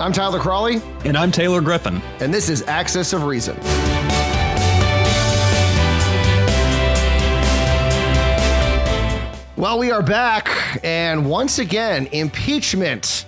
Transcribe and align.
I'm 0.00 0.12
Tyler 0.14 0.38
Crawley. 0.38 0.80
And 1.04 1.14
I'm 1.14 1.30
Taylor 1.30 1.60
Griffin. 1.60 2.00
And 2.20 2.32
this 2.32 2.48
is 2.48 2.62
Axis 2.62 3.12
of 3.12 3.24
Reason. 3.24 3.54
Well, 9.58 9.78
we 9.78 9.90
are 9.90 10.02
back. 10.02 10.80
And 10.82 11.28
once 11.28 11.58
again, 11.58 12.06
impeachment 12.12 13.26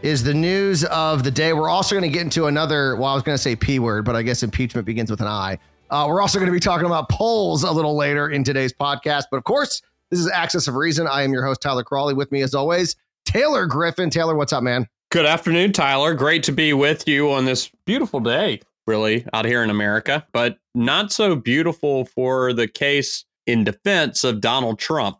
is 0.00 0.22
the 0.22 0.32
news 0.32 0.84
of 0.84 1.24
the 1.24 1.30
day. 1.30 1.52
We're 1.52 1.68
also 1.68 1.94
going 1.94 2.10
to 2.10 2.12
get 2.12 2.22
into 2.22 2.46
another, 2.46 2.96
well, 2.96 3.10
I 3.10 3.14
was 3.14 3.22
going 3.22 3.36
to 3.36 3.42
say 3.42 3.54
P 3.54 3.78
word, 3.78 4.06
but 4.06 4.16
I 4.16 4.22
guess 4.22 4.42
impeachment 4.42 4.86
begins 4.86 5.10
with 5.10 5.20
an 5.20 5.26
I. 5.26 5.58
Uh, 5.90 6.06
we're 6.08 6.22
also 6.22 6.38
going 6.38 6.46
to 6.46 6.54
be 6.54 6.58
talking 6.58 6.86
about 6.86 7.10
polls 7.10 7.64
a 7.64 7.70
little 7.70 7.98
later 7.98 8.30
in 8.30 8.44
today's 8.44 8.72
podcast. 8.72 9.24
But 9.30 9.36
of 9.36 9.44
course, 9.44 9.82
this 10.10 10.20
is 10.20 10.30
Axis 10.30 10.68
of 10.68 10.74
Reason. 10.76 11.06
I 11.06 11.22
am 11.22 11.34
your 11.34 11.44
host, 11.44 11.60
Tyler 11.60 11.84
Crawley. 11.84 12.14
With 12.14 12.32
me, 12.32 12.40
as 12.40 12.54
always, 12.54 12.96
Taylor 13.26 13.66
Griffin. 13.66 14.08
Taylor, 14.08 14.34
what's 14.36 14.54
up, 14.54 14.62
man? 14.62 14.88
Good 15.14 15.26
afternoon, 15.26 15.72
Tyler. 15.72 16.12
Great 16.12 16.42
to 16.42 16.50
be 16.50 16.72
with 16.72 17.06
you 17.06 17.30
on 17.30 17.44
this 17.44 17.70
beautiful 17.86 18.18
day, 18.18 18.60
really, 18.84 19.24
out 19.32 19.44
here 19.44 19.62
in 19.62 19.70
America, 19.70 20.26
but 20.32 20.58
not 20.74 21.12
so 21.12 21.36
beautiful 21.36 22.04
for 22.04 22.52
the 22.52 22.66
case 22.66 23.24
in 23.46 23.62
defense 23.62 24.24
of 24.24 24.40
Donald 24.40 24.80
Trump. 24.80 25.18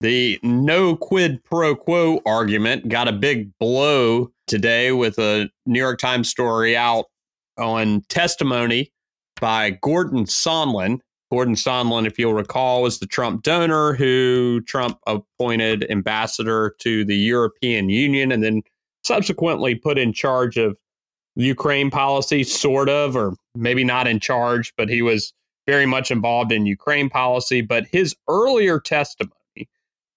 The 0.00 0.40
no 0.42 0.96
quid 0.96 1.44
pro 1.44 1.76
quo 1.76 2.20
argument 2.26 2.88
got 2.88 3.06
a 3.06 3.12
big 3.12 3.56
blow 3.60 4.32
today 4.48 4.90
with 4.90 5.20
a 5.20 5.48
New 5.66 5.78
York 5.78 6.00
Times 6.00 6.28
story 6.28 6.76
out 6.76 7.04
on 7.56 8.00
testimony 8.08 8.90
by 9.40 9.70
Gordon 9.70 10.24
Sondland. 10.24 10.98
Gordon 11.30 11.54
Sondland, 11.54 12.08
if 12.08 12.18
you'll 12.18 12.34
recall, 12.34 12.82
was 12.82 12.98
the 12.98 13.06
Trump 13.06 13.44
donor 13.44 13.92
who 13.92 14.62
Trump 14.62 14.98
appointed 15.06 15.88
ambassador 15.88 16.74
to 16.80 17.04
the 17.04 17.14
European 17.14 17.88
Union 17.88 18.32
and 18.32 18.42
then 18.42 18.62
subsequently 19.08 19.74
put 19.74 19.98
in 19.98 20.12
charge 20.12 20.56
of 20.58 20.76
Ukraine 21.34 21.90
policy, 21.90 22.44
sort 22.44 22.88
of, 22.88 23.16
or 23.16 23.34
maybe 23.54 23.82
not 23.82 24.06
in 24.06 24.20
charge, 24.20 24.72
but 24.76 24.88
he 24.88 25.02
was 25.02 25.32
very 25.66 25.86
much 25.86 26.10
involved 26.10 26.52
in 26.52 26.66
Ukraine 26.66 27.08
policy. 27.08 27.62
But 27.62 27.86
his 27.86 28.14
earlier 28.28 28.78
testimony 28.78 29.34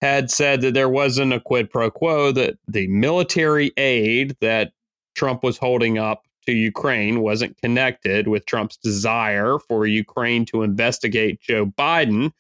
had 0.02 0.30
said 0.30 0.62
that 0.62 0.74
there 0.74 0.90
wasn't 0.90 1.32
a 1.34 1.40
quid 1.40 1.70
pro 1.70 1.90
quo, 1.90 2.32
that 2.34 2.58
the 2.68 2.88
military 2.88 3.72
aid 3.78 4.36
that 4.42 4.74
Trump 5.16 5.44
was 5.44 5.58
holding 5.58 5.98
up 5.98 6.26
to 6.48 6.54
Ukraine 6.54 7.22
wasn't 7.22 7.58
connected 7.62 8.28
with 8.28 8.46
Trump's 8.46 8.78
desire 8.78 9.58
for 9.68 9.86
Ukraine 9.86 10.44
to 10.46 10.64
investigate 10.64 11.40
Joe 11.40 11.68
Biden. 11.68 12.32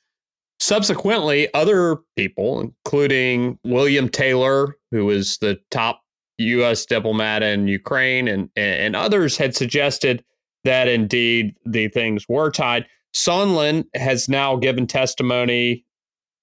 Subsequently, 0.59 1.53
other 1.53 1.97
people, 2.15 2.61
including 2.61 3.59
William 3.63 4.09
Taylor, 4.09 4.75
who 4.91 5.05
was 5.05 5.37
the 5.37 5.59
top 5.69 6.00
U.S. 6.41 6.85
diplomat 6.85 7.43
in 7.43 7.67
Ukraine, 7.67 8.27
and, 8.27 8.49
and 8.55 8.95
others 8.95 9.37
had 9.37 9.55
suggested 9.55 10.23
that 10.63 10.87
indeed 10.87 11.55
the 11.65 11.87
things 11.89 12.27
were 12.29 12.51
tied. 12.51 12.85
Sondland 13.13 13.85
has 13.95 14.29
now 14.29 14.55
given 14.55 14.87
testimony 14.87 15.85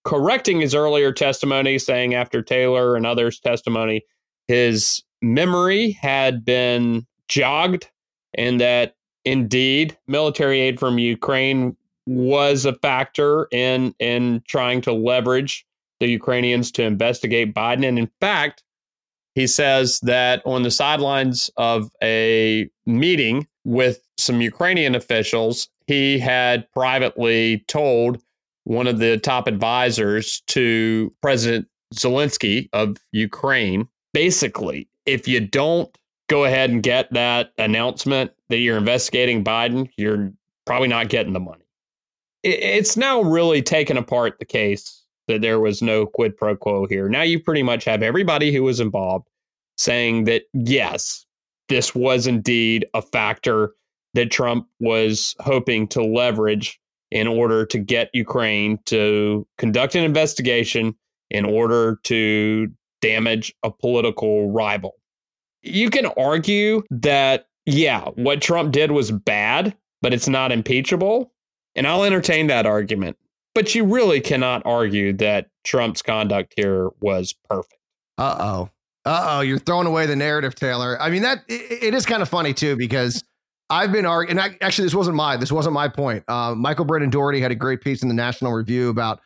correcting 0.05 0.61
his 0.61 0.75
earlier 0.75 1.13
testimony, 1.13 1.79
saying 1.79 2.15
after 2.15 2.43
Taylor 2.43 2.97
and 2.97 3.07
others' 3.07 3.41
testimony, 3.41 4.03
his 4.47 5.03
memory 5.23 5.91
had 5.93 6.45
been 6.45 7.07
jogged 7.29 7.91
and 8.35 8.61
that 8.61 8.97
indeed 9.25 9.97
military 10.07 10.61
aid 10.61 10.81
from 10.81 10.99
Ukraine 10.99 11.77
was 12.07 12.65
a 12.65 12.73
factor 12.73 13.47
in 13.53 13.95
in 13.99 14.43
trying 14.49 14.81
to 14.81 14.93
leverage 14.93 15.67
the 16.01 16.07
Ukrainians 16.07 16.71
to 16.73 16.83
investigate 16.83 17.55
Biden. 17.55 17.87
And 17.87 17.99
in 17.99 18.11
fact, 18.21 18.63
he 19.35 19.47
says 19.47 20.01
that 20.01 20.43
on 20.45 20.63
the 20.63 20.71
sidelines 20.71 21.51
of 21.57 21.91
a 22.03 22.69
meeting 22.87 23.47
with 23.65 24.01
some 24.17 24.41
Ukrainian 24.41 24.95
officials, 24.95 25.69
he 25.87 26.19
had 26.19 26.71
privately 26.73 27.65
told 27.69 28.21
one 28.65 28.87
of 28.87 28.99
the 28.99 29.19
top 29.19 29.47
advisors 29.47 30.43
to 30.49 31.13
President 31.23 31.67
Zelensky 31.95 32.69
of 32.73 32.97
Ukraine. 33.13 33.89
Basically, 34.13 34.89
if 35.07 35.27
you 35.29 35.41
don't 35.41 35.97
go 36.29 36.45
ahead 36.45 36.71
and 36.71 36.83
get 36.83 37.13
that 37.13 37.53
announcement 37.59 38.31
that 38.49 38.59
you're 38.59 38.77
investigating 38.77 39.43
Biden, 39.43 39.89
you're 39.97 40.33
probably 40.67 40.89
not 40.89 41.09
getting 41.09 41.33
the 41.33 41.41
money. 41.41 41.65
It's 42.43 42.97
now 42.97 43.23
really 43.23 43.63
taken 43.63 43.97
apart 43.97 44.39
the 44.39 44.45
case 44.45 44.98
that 45.29 45.41
there 45.41 45.61
was 45.61 45.81
no 45.81 46.07
quid 46.07 46.37
pro 46.37 46.57
quo 46.57 46.87
here. 46.87 47.09
Now 47.09 47.23
you 47.23 47.41
pretty 47.41 47.63
much 47.63 47.85
have 47.85 48.03
everybody 48.03 48.53
who 48.53 48.65
was 48.65 48.81
involved 48.81 49.29
saying 49.77 50.25
that, 50.25 50.43
yes, 50.53 51.25
this 51.69 51.95
was 51.95 52.27
indeed 52.27 52.87
a 52.95 53.03
factor 53.03 53.73
that 54.15 54.31
Trump 54.31 54.67
was 54.81 55.37
hoping 55.41 55.87
to 55.89 56.03
leverage 56.03 56.81
in 57.11 57.27
order 57.27 57.65
to 57.67 57.79
get 57.79 58.11
Ukraine 58.13 58.79
to 58.87 59.47
conduct 59.57 59.95
an 59.95 60.05
investigation 60.05 60.95
in 61.31 61.45
order 61.45 61.99
to 62.05 62.69
damage 63.01 63.55
a 63.63 63.71
political 63.71 64.51
rival. 64.51 64.95
You 65.63 65.91
can 65.91 66.07
argue 66.19 66.83
that, 66.91 67.47
yeah, 67.67 68.07
what 68.15 68.41
Trump 68.41 68.73
did 68.73 68.91
was 68.91 69.11
bad, 69.11 69.77
but 70.03 70.13
it's 70.13 70.29
not 70.29 70.53
impeachable. 70.53 71.33
And 71.75 71.87
I'll 71.87 72.05
entertain 72.05 72.49
that 72.49 72.67
argument. 72.67 73.17
But 73.59 73.75
you 73.75 73.85
really 73.85 74.21
cannot 74.21 74.63
argue 74.65 75.13
that 75.15 75.49
Trump's 75.65 76.01
conduct 76.01 76.53
here 76.55 76.91
was 77.01 77.35
perfect. 77.51 77.81
Uh 78.17 78.37
oh. 78.39 78.71
Uh 79.05 79.27
oh. 79.31 79.41
You're 79.41 79.59
throwing 79.59 79.89
away 79.89 80.07
the 80.07 80.15
narrative, 80.15 80.55
Taylor. 80.55 80.97
I 81.03 81.11
mean, 81.11 81.23
that 81.23 81.41
it, 81.49 81.83
it 81.83 81.93
is 81.93 82.07
kind 82.07 82.23
of 82.23 82.29
funny, 82.29 82.55
too, 82.55 82.77
because 82.77 83.25
I've 83.69 83.91
been 83.91 84.07
arguing, 84.07 84.39
actually, 84.39 84.85
this 84.85 84.95
wasn't 84.95 85.17
my 85.17 85.37
this 85.37 85.51
wasn't 85.51 85.75
my 85.75 85.89
point. 85.89 86.23
Uh, 86.29 86.55
Michael 86.55 86.85
Brendan 86.85 87.11
Dougherty 87.11 87.41
had 87.41 87.51
a 87.51 87.57
great 87.57 87.81
piece 87.81 88.01
in 88.01 88.07
the 88.07 88.15
National 88.15 88.53
Review 88.53 88.91
about 88.91 89.19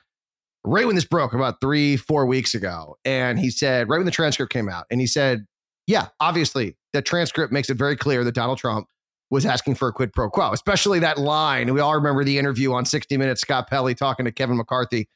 right 0.64 0.86
when 0.86 0.94
this 0.94 1.04
broke 1.04 1.34
about 1.34 1.60
three, 1.60 1.98
four 1.98 2.24
weeks 2.24 2.54
ago, 2.54 2.96
and 3.04 3.38
he 3.38 3.50
said 3.50 3.90
right 3.90 3.98
when 3.98 4.06
the 4.06 4.10
transcript 4.10 4.50
came 4.50 4.70
out, 4.70 4.86
and 4.90 4.98
he 4.98 5.06
said, 5.06 5.44
"Yeah, 5.86 6.08
obviously, 6.20 6.78
the 6.94 7.02
transcript 7.02 7.52
makes 7.52 7.68
it 7.68 7.76
very 7.76 7.96
clear 7.96 8.24
that 8.24 8.34
Donald 8.34 8.56
Trump 8.56 8.86
was 9.32 9.44
asking 9.44 9.74
for 9.74 9.88
a 9.88 9.92
quid 9.92 10.12
pro 10.12 10.30
quo, 10.30 10.52
especially 10.52 11.00
that 11.00 11.18
line." 11.18 11.72
We 11.74 11.80
all 11.80 11.94
remember 11.94 12.22
the 12.22 12.38
interview 12.38 12.72
on 12.72 12.84
60 12.84 13.16
Minutes, 13.16 13.40
Scott 13.40 13.68
Pelley 13.68 13.94
talking 13.94 14.24
to 14.26 14.32
Kevin 14.32 14.56
McCarthy. 14.56 15.08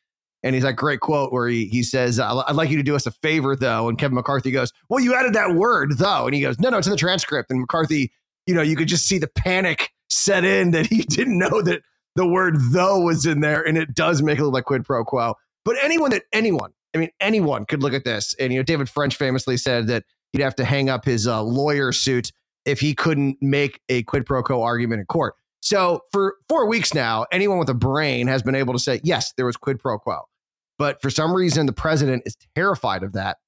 And 0.43 0.54
he's 0.54 0.65
like, 0.65 0.77
great 0.77 1.00
quote 1.00 1.32
where 1.32 1.49
he, 1.49 1.66
he 1.66 1.82
says, 1.82 2.21
I'd 2.21 2.54
like 2.54 2.71
you 2.71 2.77
to 2.77 2.82
do 2.82 2.94
us 2.94 3.06
a 3.06 3.10
favor, 3.10 3.56
though. 3.56 3.88
And 3.88 3.99
Kevin 3.99 4.15
McCarthy 4.15 4.53
goes, 4.53 4.72
Well, 4.88 5.03
you 5.03 5.15
added 5.15 5.32
that 5.32 5.54
word, 5.54 5.99
though. 5.99 6.27
And 6.27 6.34
he 6.34 6.41
goes, 6.41 6.60
No, 6.60 6.69
no, 6.69 6.78
it's 6.78 6.87
in 6.87 6.93
the 6.93 6.97
transcript. 6.97 7.50
And 7.50 7.60
McCarthy 7.60 8.12
you 8.47 8.54
know, 8.54 8.62
you 8.62 8.77
could 8.77 8.88
just 8.88 9.06
see 9.06 9.19
the 9.19 9.28
panic 9.28 9.91
set 10.09 10.44
in 10.44 10.71
that 10.71 10.87
he 10.87 11.03
didn't 11.03 11.38
know 11.38 11.60
that 11.62 11.83
the 12.15 12.27
word 12.27 12.56
though 12.72 13.00
was 13.00 13.27
in 13.27 13.41
there 13.41 13.62
and 13.62 13.77
it 13.77 13.94
does 13.94 14.22
make 14.22 14.38
it 14.38 14.44
look 14.44 14.54
like 14.54 14.65
quid 14.65 14.84
pro 14.84 15.04
quo. 15.04 15.34
But 15.65 15.77
anyone 15.83 16.10
that 16.10 16.22
anyone, 16.33 16.72
I 16.94 16.98
mean, 16.98 17.10
anyone 17.21 17.66
could 17.66 17.83
look 17.83 17.93
at 17.93 18.04
this. 18.04 18.34
And, 18.38 18.53
you 18.53 18.60
know, 18.60 18.62
David 18.62 18.88
French 18.88 19.16
famously 19.16 19.56
said 19.56 19.88
that 19.88 20.04
he'd 20.33 20.43
have 20.43 20.54
to 20.56 20.65
hang 20.65 20.88
up 20.88 21.04
his 21.04 21.27
uh, 21.27 21.43
lawyer 21.43 21.93
suit 21.93 22.33
if 22.66 22.81
he 22.81 22.94
couldn't 22.94 23.38
make 23.41 23.81
a 23.88 24.03
quid 24.03 24.27
pro 24.27 24.43
quo 24.43 24.62
argument 24.62 25.00
in 25.00 25.06
court. 25.06 25.34
So 25.60 26.03
for 26.12 26.37
four 26.49 26.66
weeks 26.66 26.93
now, 26.93 27.27
anyone 27.32 27.59
with 27.59 27.71
a 27.71 27.75
brain 27.75 28.27
has 28.27 28.43
been 28.43 28.54
able 28.54 28.75
to 28.75 28.78
say, 28.78 29.00
yes, 29.03 29.32
there 29.37 29.47
was 29.47 29.56
quid 29.56 29.78
pro 29.78 29.99
quo. 29.99 30.22
But 30.78 31.00
for 31.00 31.09
some 31.09 31.32
reason, 31.32 31.66
the 31.66 31.72
president 31.72 32.25
is 32.27 32.37
terrified 32.54 33.03
of 33.03 33.15
that. 33.15 33.38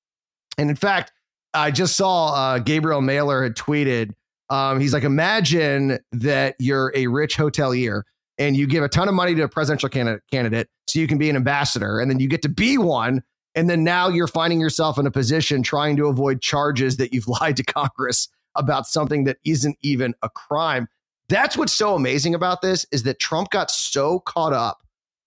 And 0.57 0.71
in 0.71 0.77
fact, 0.77 1.13
I 1.53 1.71
just 1.71 1.97
saw 1.97 2.35
uh, 2.35 2.59
Gabriel 2.61 3.03
Malor 3.03 3.43
had 3.43 3.55
tweeted 3.55 4.13
um, 4.51 4.81
he's 4.81 4.95
like, 4.95 5.05
imagine 5.05 5.99
that 6.13 6.57
you're 6.59 6.93
a 6.95 7.07
rich 7.09 7.37
hotelier 7.37 8.03
and 8.39 8.57
you 8.57 8.67
give 8.67 8.83
a 8.83 8.89
ton 8.89 9.09
of 9.09 9.15
money 9.15 9.35
to 9.35 9.43
a 9.43 9.49
presidential 9.49 9.89
candidate, 9.89 10.23
candidate 10.31 10.69
so 10.89 10.99
you 10.99 11.07
can 11.07 11.19
be 11.19 11.29
an 11.29 11.37
ambassador, 11.37 12.01
and 12.01 12.11
then 12.11 12.19
you 12.19 12.29
get 12.29 12.43
to 12.43 12.49
be 12.49 12.79
one. 12.79 13.23
And 13.55 13.69
then 13.69 13.85
now 13.85 14.09
you're 14.09 14.29
finding 14.29 14.61
yourself 14.61 14.99
in 14.99 15.07
a 15.07 15.11
position 15.11 15.63
trying 15.63 15.97
to 15.97 16.07
avoid 16.07 16.41
charges 16.41 16.97
that 16.97 17.13
you've 17.13 17.29
lied 17.41 17.57
to 17.57 17.63
Congress 17.63 18.29
about 18.59 18.87
something 18.87 19.25
that 19.25 19.39
isn't 19.45 19.77
even 19.83 20.15
a 20.23 20.29
crime. 20.29 20.89
That's 21.29 21.57
what's 21.57 21.73
so 21.73 21.95
amazing 21.95 22.35
about 22.35 22.63
this 22.63 22.87
is 22.91 23.03
that 23.05 23.19
Trump 23.19 23.51
got 23.51 23.71
so 23.71 24.21
caught 24.21 24.53
up 24.53 24.79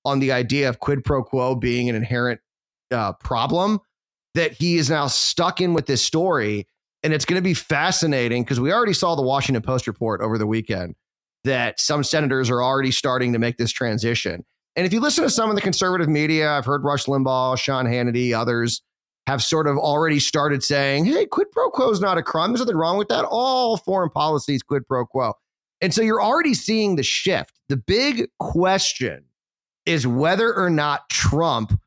on 0.03 0.19
the 0.19 0.31
idea 0.31 0.67
of 0.67 0.79
quid 0.79 1.03
pro 1.03 1.23
quo 1.23 1.55
being 1.55 1.89
an 1.89 1.95
inherent 1.95 2.41
uh, 2.91 3.13
problem 3.13 3.79
that 4.33 4.53
he 4.53 4.77
is 4.77 4.89
now 4.89 5.07
stuck 5.07 5.61
in 5.61 5.73
with 5.73 5.85
this 5.85 6.03
story 6.03 6.67
and 7.03 7.13
it's 7.13 7.25
going 7.25 7.37
to 7.37 7.43
be 7.43 7.53
fascinating 7.53 8.43
because 8.43 8.59
we 8.59 8.71
already 8.71 8.93
saw 8.93 9.15
the 9.15 9.21
Washington 9.21 9.61
Post 9.61 9.87
report 9.87 10.21
over 10.21 10.37
the 10.37 10.45
weekend 10.45 10.95
that 11.43 11.79
some 11.79 12.03
senators 12.03 12.49
are 12.49 12.61
already 12.61 12.91
starting 12.91 13.33
to 13.33 13.39
make 13.39 13.57
this 13.57 13.71
transition. 13.71 14.45
And 14.75 14.85
if 14.85 14.93
you 14.93 15.01
listen 15.01 15.23
to 15.23 15.29
some 15.29 15.49
of 15.49 15.55
the 15.55 15.61
conservative 15.61 16.07
media, 16.07 16.51
I've 16.51 16.65
heard 16.65 16.83
Rush 16.83 17.05
Limbaugh, 17.05 17.57
Sean 17.57 17.85
Hannity, 17.85 18.33
others 18.37 18.81
have 19.31 19.41
sort 19.43 19.67
of 19.67 19.77
already 19.77 20.19
started 20.19 20.63
saying, 20.63 21.05
hey, 21.05 21.25
quid 21.25 21.51
pro 21.51 21.69
quo 21.69 21.89
is 21.89 22.01
not 22.01 22.17
a 22.17 22.23
crime. 22.23 22.51
There's 22.51 22.59
nothing 22.59 22.75
wrong 22.75 22.97
with 22.97 23.07
that. 23.07 23.25
All 23.25 23.77
foreign 23.77 24.09
policies, 24.09 24.61
quid 24.61 24.85
pro 24.87 25.05
quo. 25.05 25.33
And 25.79 25.93
so 25.93 26.01
you're 26.01 26.21
already 26.21 26.53
seeing 26.53 26.95
the 26.95 27.03
shift. 27.03 27.59
The 27.69 27.77
big 27.77 28.27
question 28.39 29.25
is 29.85 30.05
whether 30.05 30.53
or 30.53 30.69
not 30.69 31.09
Trump 31.09 31.79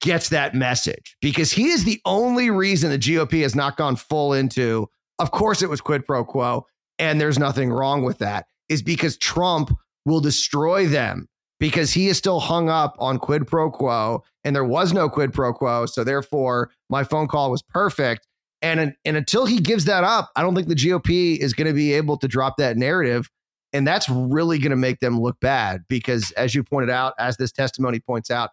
gets 0.00 0.28
that 0.28 0.54
message 0.54 1.16
because 1.20 1.50
he 1.50 1.68
is 1.68 1.84
the 1.84 2.00
only 2.04 2.50
reason 2.50 2.90
the 2.90 2.98
GOP 2.98 3.42
has 3.42 3.54
not 3.54 3.76
gone 3.76 3.96
full 3.96 4.34
into 4.34 4.88
of 5.18 5.30
course 5.30 5.62
it 5.62 5.70
was 5.70 5.80
quid 5.80 6.06
pro 6.06 6.24
quo, 6.24 6.66
and 6.98 7.20
there's 7.20 7.38
nothing 7.38 7.70
wrong 7.70 8.02
with 8.02 8.18
that, 8.18 8.46
is 8.68 8.82
because 8.82 9.16
Trump 9.16 9.74
will 10.04 10.20
destroy 10.20 10.86
them 10.86 11.26
because 11.58 11.92
he 11.92 12.08
is 12.08 12.18
still 12.18 12.40
hung 12.40 12.68
up 12.68 12.94
on 12.98 13.18
quid 13.18 13.46
pro 13.46 13.70
quo 13.70 14.22
and 14.44 14.54
there 14.54 14.64
was 14.64 14.92
no 14.92 15.08
quid 15.08 15.32
pro 15.32 15.52
quo. 15.52 15.86
So 15.86 16.04
therefore, 16.04 16.70
my 16.90 17.04
phone 17.04 17.28
call 17.28 17.50
was 17.50 17.62
perfect. 17.62 18.26
And, 18.62 18.94
and 19.04 19.16
until 19.16 19.46
he 19.46 19.58
gives 19.58 19.84
that 19.84 20.04
up, 20.04 20.30
I 20.36 20.42
don't 20.42 20.54
think 20.54 20.68
the 20.68 20.74
GOP 20.74 21.36
is 21.38 21.52
going 21.52 21.66
to 21.66 21.74
be 21.74 21.92
able 21.92 22.16
to 22.18 22.28
drop 22.28 22.56
that 22.58 22.76
narrative. 22.76 23.30
And 23.72 23.86
that's 23.86 24.08
really 24.08 24.58
going 24.58 24.70
to 24.70 24.76
make 24.76 25.00
them 25.00 25.20
look 25.20 25.38
bad 25.40 25.84
because, 25.88 26.30
as 26.32 26.54
you 26.54 26.62
pointed 26.62 26.88
out, 26.88 27.14
as 27.18 27.36
this 27.36 27.52
testimony 27.52 28.00
points 28.00 28.30
out, 28.30 28.50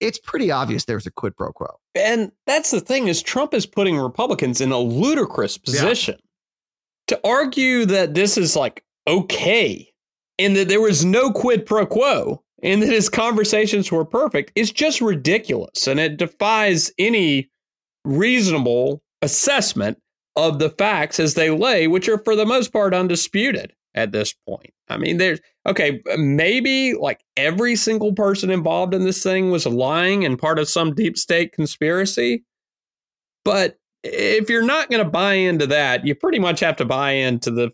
it's 0.00 0.18
pretty 0.18 0.50
obvious 0.50 0.84
there's 0.84 1.06
a 1.06 1.10
quid 1.10 1.36
pro 1.36 1.52
quo. 1.52 1.78
And 1.94 2.32
that's 2.46 2.70
the 2.70 2.80
thing 2.80 3.06
is 3.08 3.22
Trump 3.22 3.54
is 3.54 3.66
putting 3.66 3.96
Republicans 3.96 4.60
in 4.60 4.72
a 4.72 4.78
ludicrous 4.78 5.56
position 5.58 6.16
yeah. 6.18 7.16
to 7.16 7.20
argue 7.26 7.86
that 7.86 8.14
this 8.14 8.36
is 8.36 8.56
like 8.56 8.82
okay 9.06 9.92
and 10.38 10.56
that 10.56 10.68
there 10.68 10.80
was 10.80 11.04
no 11.04 11.30
quid 11.30 11.64
pro 11.66 11.86
quo 11.86 12.42
and 12.64 12.82
that 12.82 12.88
his 12.88 13.08
conversations 13.08 13.92
were 13.92 14.04
perfect 14.04 14.50
is 14.56 14.72
just 14.72 15.00
ridiculous 15.00 15.86
and 15.86 16.00
it 16.00 16.16
defies 16.16 16.90
any 16.98 17.48
reasonable 18.04 19.02
assessment 19.22 19.98
of 20.34 20.58
the 20.58 20.70
facts 20.70 21.20
as 21.20 21.34
they 21.34 21.50
lay 21.50 21.86
which 21.86 22.08
are 22.08 22.18
for 22.18 22.34
the 22.34 22.46
most 22.46 22.72
part 22.72 22.92
undisputed 22.92 23.72
at 23.94 24.12
this 24.12 24.34
point. 24.46 24.72
I 24.88 24.96
mean, 24.96 25.18
there's 25.18 25.40
okay, 25.66 26.02
maybe 26.16 26.94
like 26.94 27.20
every 27.36 27.76
single 27.76 28.12
person 28.12 28.50
involved 28.50 28.92
in 28.94 29.04
this 29.04 29.22
thing 29.22 29.50
was 29.50 29.66
lying 29.66 30.24
and 30.24 30.38
part 30.38 30.58
of 30.58 30.68
some 30.68 30.94
deep 30.94 31.16
state 31.16 31.52
conspiracy. 31.52 32.44
But 33.44 33.78
if 34.02 34.50
you're 34.50 34.64
not 34.64 34.90
going 34.90 35.02
to 35.02 35.10
buy 35.10 35.34
into 35.34 35.66
that, 35.68 36.04
you 36.04 36.14
pretty 36.14 36.38
much 36.38 36.60
have 36.60 36.76
to 36.76 36.84
buy 36.84 37.12
into 37.12 37.50
the 37.50 37.70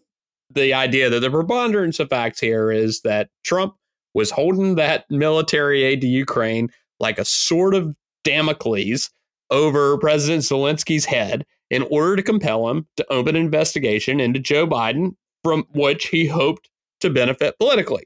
the 0.53 0.75
idea 0.75 1.09
that 1.09 1.21
the 1.21 1.31
preponderance 1.31 2.01
of 2.01 2.11
facts 2.11 2.41
here 2.41 2.73
is 2.73 3.03
that 3.03 3.31
Trump 3.45 3.75
was 4.15 4.31
holding 4.31 4.75
that 4.77 5.05
military 5.11 5.83
aid 5.83 6.01
to 6.01 6.07
Ukraine 6.07 6.71
like 6.99 7.19
a 7.19 7.25
sword 7.25 7.75
of 7.75 7.95
Damocles 8.25 9.11
over 9.51 9.99
President 9.99 10.43
Zelensky's 10.43 11.05
head 11.05 11.45
in 11.71 11.83
order 11.91 12.17
to 12.17 12.23
compel 12.23 12.69
him 12.69 12.87
to 12.97 13.13
open 13.13 13.37
an 13.37 13.43
investigation 13.43 14.21
into 14.21 14.39
Joe 14.39 14.67
Biden 14.67 15.15
from 15.43 15.65
which 15.73 16.09
he 16.09 16.27
hoped 16.27 16.69
to 17.01 17.11
benefit 17.11 17.59
politically. 17.59 18.05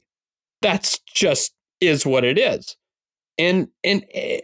That's 0.61 0.99
just 1.13 1.53
is 1.81 2.05
what 2.05 2.23
it 2.23 2.37
is. 2.37 2.77
And 3.37 3.67
and 3.83 4.05
eh, 4.13 4.39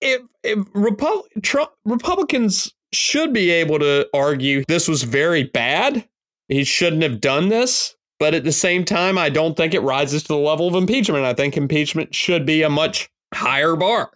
if, 0.00 0.22
if 0.42 0.58
Repu- 0.72 1.42
Trump, 1.42 1.70
Republicans 1.84 2.72
should 2.92 3.32
be 3.32 3.50
able 3.50 3.78
to 3.78 4.08
argue 4.12 4.64
this 4.66 4.88
was 4.88 5.02
very 5.02 5.44
bad. 5.44 6.06
He 6.48 6.64
shouldn't 6.64 7.02
have 7.02 7.20
done 7.20 7.48
this. 7.48 7.95
But 8.18 8.34
at 8.34 8.44
the 8.44 8.52
same 8.52 8.84
time, 8.84 9.18
I 9.18 9.28
don't 9.28 9.56
think 9.56 9.74
it 9.74 9.80
rises 9.80 10.22
to 10.22 10.28
the 10.28 10.38
level 10.38 10.68
of 10.68 10.74
impeachment. 10.74 11.24
I 11.24 11.34
think 11.34 11.56
impeachment 11.56 12.14
should 12.14 12.46
be 12.46 12.62
a 12.62 12.70
much 12.70 13.10
higher 13.34 13.76
bar. 13.76 14.10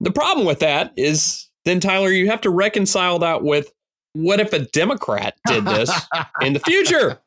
The 0.00 0.12
problem 0.12 0.46
with 0.46 0.60
that 0.60 0.92
is 0.96 1.50
then, 1.64 1.80
Tyler, 1.80 2.10
you 2.10 2.28
have 2.30 2.40
to 2.42 2.50
reconcile 2.50 3.18
that 3.18 3.42
with 3.42 3.72
what 4.14 4.40
if 4.40 4.52
a 4.52 4.60
Democrat 4.60 5.36
did 5.46 5.64
this 5.64 5.90
in 6.40 6.54
the 6.54 6.60
future? 6.60 7.20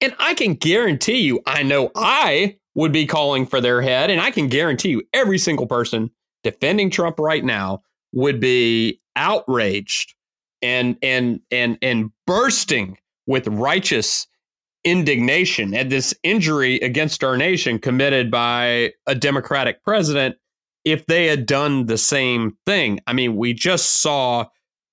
And 0.00 0.14
I 0.18 0.34
can 0.34 0.54
guarantee 0.54 1.20
you, 1.20 1.40
I 1.46 1.62
know 1.62 1.90
I 1.94 2.56
would 2.74 2.92
be 2.92 3.06
calling 3.06 3.46
for 3.46 3.60
their 3.60 3.80
head. 3.80 4.10
And 4.10 4.20
I 4.20 4.30
can 4.30 4.48
guarantee 4.48 4.90
you, 4.90 5.02
every 5.12 5.38
single 5.38 5.66
person 5.66 6.10
defending 6.42 6.90
Trump 6.90 7.18
right 7.18 7.44
now 7.44 7.82
would 8.12 8.40
be 8.40 9.00
outraged 9.16 10.14
and 10.62 10.96
and 11.02 11.40
and 11.50 11.78
and 11.82 12.10
bursting 12.26 12.98
with 13.26 13.48
righteous 13.48 14.26
indignation 14.86 15.74
at 15.74 15.90
this 15.90 16.14
injury 16.22 16.76
against 16.76 17.22
our 17.22 17.36
nation 17.36 17.78
committed 17.78 18.30
by 18.30 18.92
a 19.06 19.14
democratic 19.14 19.82
president 19.82 20.36
if 20.84 21.04
they 21.06 21.26
had 21.26 21.44
done 21.44 21.86
the 21.86 21.98
same 21.98 22.56
thing 22.64 22.98
i 23.06 23.12
mean 23.12 23.36
we 23.36 23.52
just 23.52 24.00
saw 24.00 24.46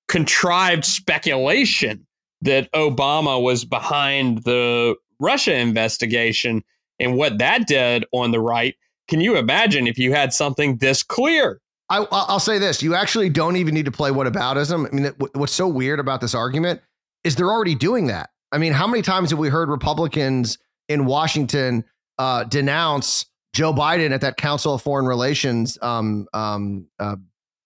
contrived 0.08 0.86
speculation 0.86 2.06
that 2.44 2.72
Obama 2.74 3.42
was 3.42 3.66
behind 3.66 4.44
the 4.44 4.96
Russia 5.20 5.56
investigation 5.56 6.64
and 7.00 7.16
what 7.18 7.38
that 7.40 7.68
did 7.68 8.06
on 8.12 8.32
the 8.32 8.40
right. 8.40 8.76
Can 9.08 9.22
you 9.22 9.38
imagine 9.38 9.88
if 9.88 9.98
you 9.98 10.14
had 10.14 10.34
something 10.34 10.78
this 10.78 11.04
clear? 11.04 11.60
I, 11.90 12.00
will 12.00 12.40
say 12.40 12.60
this: 12.60 12.82
you 12.82 12.96
actually 12.96 13.30
don't 13.30 13.56
even 13.58 13.74
need 13.74 13.86
to 13.86 13.92
play 13.92 14.10
whataboutism. 14.10 14.88
I 14.88 14.96
mean, 14.96 15.12
what's 15.34 15.54
so 15.54 15.68
weird 15.68 16.00
about 16.00 16.22
this 16.22 16.34
argument 16.34 16.82
is 17.24 17.36
they're 17.36 17.52
already 17.52 17.76
doing 17.76 18.08
that. 18.08 18.30
I 18.54 18.60
mean, 18.60 18.72
how 18.72 18.86
many 18.86 19.02
times 19.02 19.32
have 19.32 19.40
we 19.40 19.50
heard 19.50 19.68
Republicans 19.68 20.60
in 20.88 21.06
Washington 21.06 21.84
uh, 22.20 22.44
denounce 22.44 23.26
Joe 23.54 23.74
Biden 23.74 24.12
at 24.12 24.22
that 24.22 24.38
Council 24.38 24.76
of 24.76 24.82
Foreign 24.84 25.08
Relations, 25.08 25.78
um, 25.82 26.28
um, 26.34 26.88
uh, 27.00 27.16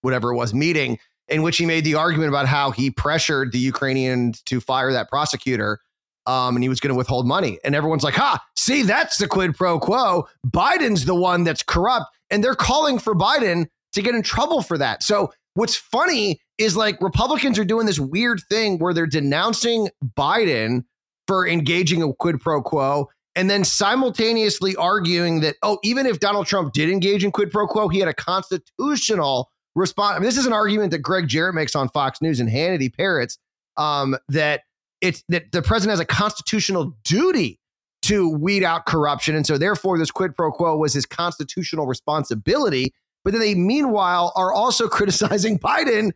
whatever 0.01 0.31
it 0.31 0.35
was, 0.37 0.53
meeting 0.53 0.97
in 1.27 1.41
which 1.41 1.57
he 1.57 1.65
made 1.65 1.83
the 1.83 1.95
argument 1.95 2.29
about 2.29 2.47
how 2.47 2.71
he 2.71 2.89
pressured 2.89 3.51
the 3.51 3.59
Ukrainians 3.59 4.41
to 4.43 4.61
fire 4.61 4.93
that 4.93 5.09
prosecutor. 5.09 5.79
Um, 6.25 6.55
and 6.55 6.63
he 6.63 6.69
was 6.69 6.79
going 6.79 6.93
to 6.93 6.97
withhold 6.97 7.27
money. 7.27 7.59
And 7.65 7.75
everyone's 7.75 8.03
like, 8.03 8.13
ha, 8.13 8.41
see, 8.55 8.83
that's 8.83 9.17
the 9.17 9.27
quid 9.27 9.55
pro 9.55 9.79
quo. 9.79 10.27
Biden's 10.45 11.03
the 11.03 11.15
one 11.15 11.43
that's 11.43 11.63
corrupt. 11.63 12.05
And 12.29 12.41
they're 12.41 12.55
calling 12.55 12.97
for 12.97 13.13
Biden 13.13 13.67
to 13.91 14.01
get 14.01 14.15
in 14.15 14.21
trouble 14.23 14.61
for 14.61 14.77
that. 14.77 15.03
So 15.03 15.33
what's 15.53 15.75
funny 15.75 16.39
is 16.57 16.75
like 16.75 17.01
Republicans 17.01 17.59
are 17.59 17.65
doing 17.65 17.85
this 17.85 17.99
weird 17.99 18.41
thing 18.49 18.79
where 18.79 18.93
they're 18.93 19.05
denouncing 19.05 19.89
Biden 20.17 20.83
for 21.27 21.47
engaging 21.47 22.01
a 22.01 22.13
quid 22.13 22.39
pro 22.39 22.61
quo 22.61 23.09
and 23.37 23.51
then 23.51 23.63
simultaneously 23.63 24.75
arguing 24.77 25.41
that, 25.41 25.57
oh, 25.61 25.77
even 25.83 26.07
if 26.07 26.19
Donald 26.19 26.47
Trump 26.47 26.73
did 26.73 26.89
engage 26.89 27.23
in 27.23 27.31
quid 27.31 27.51
pro 27.51 27.67
quo, 27.67 27.87
he 27.87 27.99
had 27.99 28.07
a 28.07 28.13
constitutional 28.13 29.51
response. 29.75 30.15
I 30.15 30.19
mean, 30.19 30.25
this 30.25 30.37
is 30.37 30.47
an 30.47 30.53
argument 30.53 30.89
that 30.89 31.03
Gregg 31.03 31.27
Jarrett 31.27 31.53
makes 31.53 31.75
on 31.75 31.87
Fox 31.89 32.19
News 32.19 32.39
and 32.39 32.49
Hannity 32.49 32.91
parrots 32.91 33.37
um, 33.77 34.17
that 34.29 34.61
it's 35.01 35.23
that 35.29 35.51
the 35.51 35.61
president 35.61 35.91
has 35.91 35.99
a 35.99 36.05
constitutional 36.05 36.97
duty 37.03 37.59
to 38.01 38.27
weed 38.27 38.63
out 38.63 38.87
corruption, 38.87 39.35
and 39.35 39.45
so 39.45 39.59
therefore 39.59 39.99
this 39.99 40.09
quid 40.09 40.35
pro 40.35 40.51
quo 40.51 40.75
was 40.75 40.93
his 40.93 41.05
constitutional 41.05 41.85
responsibility. 41.85 42.91
But 43.23 43.33
then 43.33 43.41
they, 43.41 43.53
meanwhile, 43.53 44.33
are 44.35 44.51
also 44.51 44.87
criticizing 44.89 45.59
Biden 45.59 46.11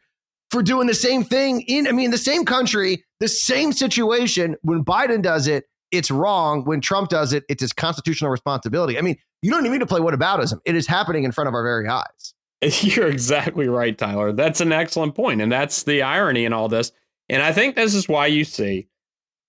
for 0.52 0.62
doing 0.62 0.88
the 0.88 0.94
same 0.94 1.24
thing 1.24 1.62
in, 1.62 1.88
I 1.88 1.92
mean, 1.92 2.12
the 2.12 2.18
same 2.18 2.46
country, 2.46 3.04
the 3.20 3.28
same 3.28 3.72
situation. 3.72 4.58
When 4.62 4.84
Biden 4.84 5.22
does 5.22 5.48
it, 5.48 5.66
it's 5.92 6.12
wrong. 6.12 6.66
When 6.66 6.82
Trump 6.82 7.10
does 7.10 7.34
it, 7.34 7.44
it's 7.50 7.62
his 7.62 7.74
constitutional 7.74 8.30
responsibility. 8.30 8.98
I 8.98 9.02
mean, 9.02 9.18
you 9.42 9.52
don't 9.52 9.62
even 9.66 9.74
need 9.74 9.80
to 9.80 9.86
play 9.86 10.02
whataboutism. 10.02 10.60
It 10.66 10.76
is 10.76 10.88
happening 10.88 11.24
in 11.24 11.32
front 11.32 11.48
of 11.48 11.54
our 11.54 11.64
very 11.64 11.88
eyes. 11.88 12.34
You're 12.84 13.08
exactly 13.08 13.68
right, 13.68 13.98
Tyler. 13.98 14.34
That's 14.34 14.62
an 14.62 14.72
excellent 14.72 15.16
point, 15.16 15.42
and 15.42 15.52
that's 15.52 15.84
the 15.84 16.02
irony 16.02 16.46
in 16.46 16.54
all 16.54 16.68
this. 16.68 16.92
And 17.30 17.42
I 17.42 17.54
think 17.54 17.76
this 17.76 17.94
is 17.94 18.08
why 18.08 18.28
you 18.28 18.44
see 18.44 18.88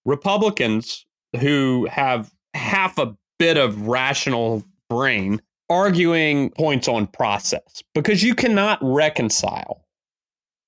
Republicans 0.05 1.05
who 1.41 1.87
have 1.91 2.33
half 2.55 2.99
a 2.99 3.17
bit 3.39 3.57
of 3.57 3.87
rational 3.87 4.65
brain 4.89 5.43
arguing 5.69 6.51
points 6.51 6.87
on 6.87 7.07
process 7.07 7.83
because 7.95 8.23
you 8.23 8.35
cannot 8.35 8.79
reconcile 8.83 9.85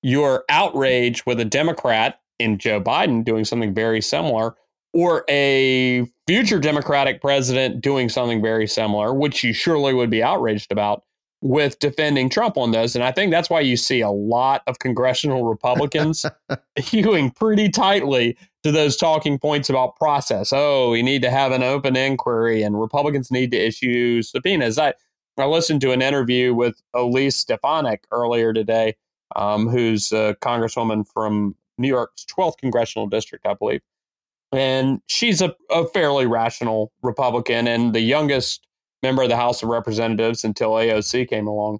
your 0.05 0.45
outrage 0.49 1.25
with 1.25 1.39
a 1.39 1.45
Democrat 1.45 2.19
in 2.37 2.59
Joe 2.59 2.79
Biden 2.79 3.25
doing 3.25 3.43
something 3.43 3.73
very 3.73 4.01
similar 4.01 4.55
or 4.93 5.25
a 5.27 6.05
future 6.27 6.59
Democratic 6.59 7.21
president 7.21 7.81
doing 7.81 8.07
something 8.07 8.39
very 8.39 8.67
similar, 8.67 9.15
which 9.15 9.43
you 9.43 9.51
surely 9.51 9.95
would 9.95 10.11
be 10.11 10.21
outraged 10.21 10.71
about 10.71 11.01
with 11.41 11.79
defending 11.79 12.29
Trump 12.29 12.55
on 12.55 12.69
this. 12.69 12.93
And 12.93 13.03
I 13.03 13.11
think 13.11 13.31
that's 13.31 13.49
why 13.49 13.61
you 13.61 13.75
see 13.75 14.01
a 14.01 14.11
lot 14.11 14.61
of 14.67 14.77
congressional 14.77 15.43
Republicans 15.43 16.23
hewing 16.75 17.31
pretty 17.31 17.69
tightly 17.69 18.37
to 18.61 18.71
those 18.71 18.97
talking 18.97 19.39
points 19.39 19.71
about 19.71 19.95
process. 19.95 20.53
Oh, 20.53 20.91
we 20.91 21.01
need 21.01 21.23
to 21.23 21.31
have 21.31 21.51
an 21.51 21.63
open 21.63 21.97
inquiry 21.97 22.61
and 22.61 22.79
Republicans 22.79 23.31
need 23.31 23.49
to 23.51 23.57
issue 23.57 24.21
subpoenas. 24.21 24.77
I, 24.77 24.93
I 25.39 25.45
listened 25.45 25.81
to 25.81 25.93
an 25.93 26.03
interview 26.03 26.53
with 26.53 26.79
Elise 26.93 27.37
Stefanik 27.37 28.05
earlier 28.11 28.53
today, 28.53 28.95
um, 29.35 29.67
who's 29.67 30.11
a 30.11 30.35
congresswoman 30.41 31.05
from 31.13 31.55
New 31.77 31.87
York's 31.87 32.25
12th 32.25 32.57
congressional 32.57 33.07
district, 33.07 33.45
I 33.45 33.53
believe. 33.53 33.81
And 34.51 35.01
she's 35.07 35.41
a, 35.41 35.55
a 35.69 35.85
fairly 35.87 36.25
rational 36.25 36.91
Republican 37.01 37.67
and 37.67 37.93
the 37.93 38.01
youngest 38.01 38.65
member 39.03 39.23
of 39.23 39.29
the 39.29 39.35
House 39.35 39.61
of 39.61 39.69
Representatives 39.69 40.43
until 40.43 40.71
AOC 40.71 41.27
came 41.29 41.47
along. 41.47 41.79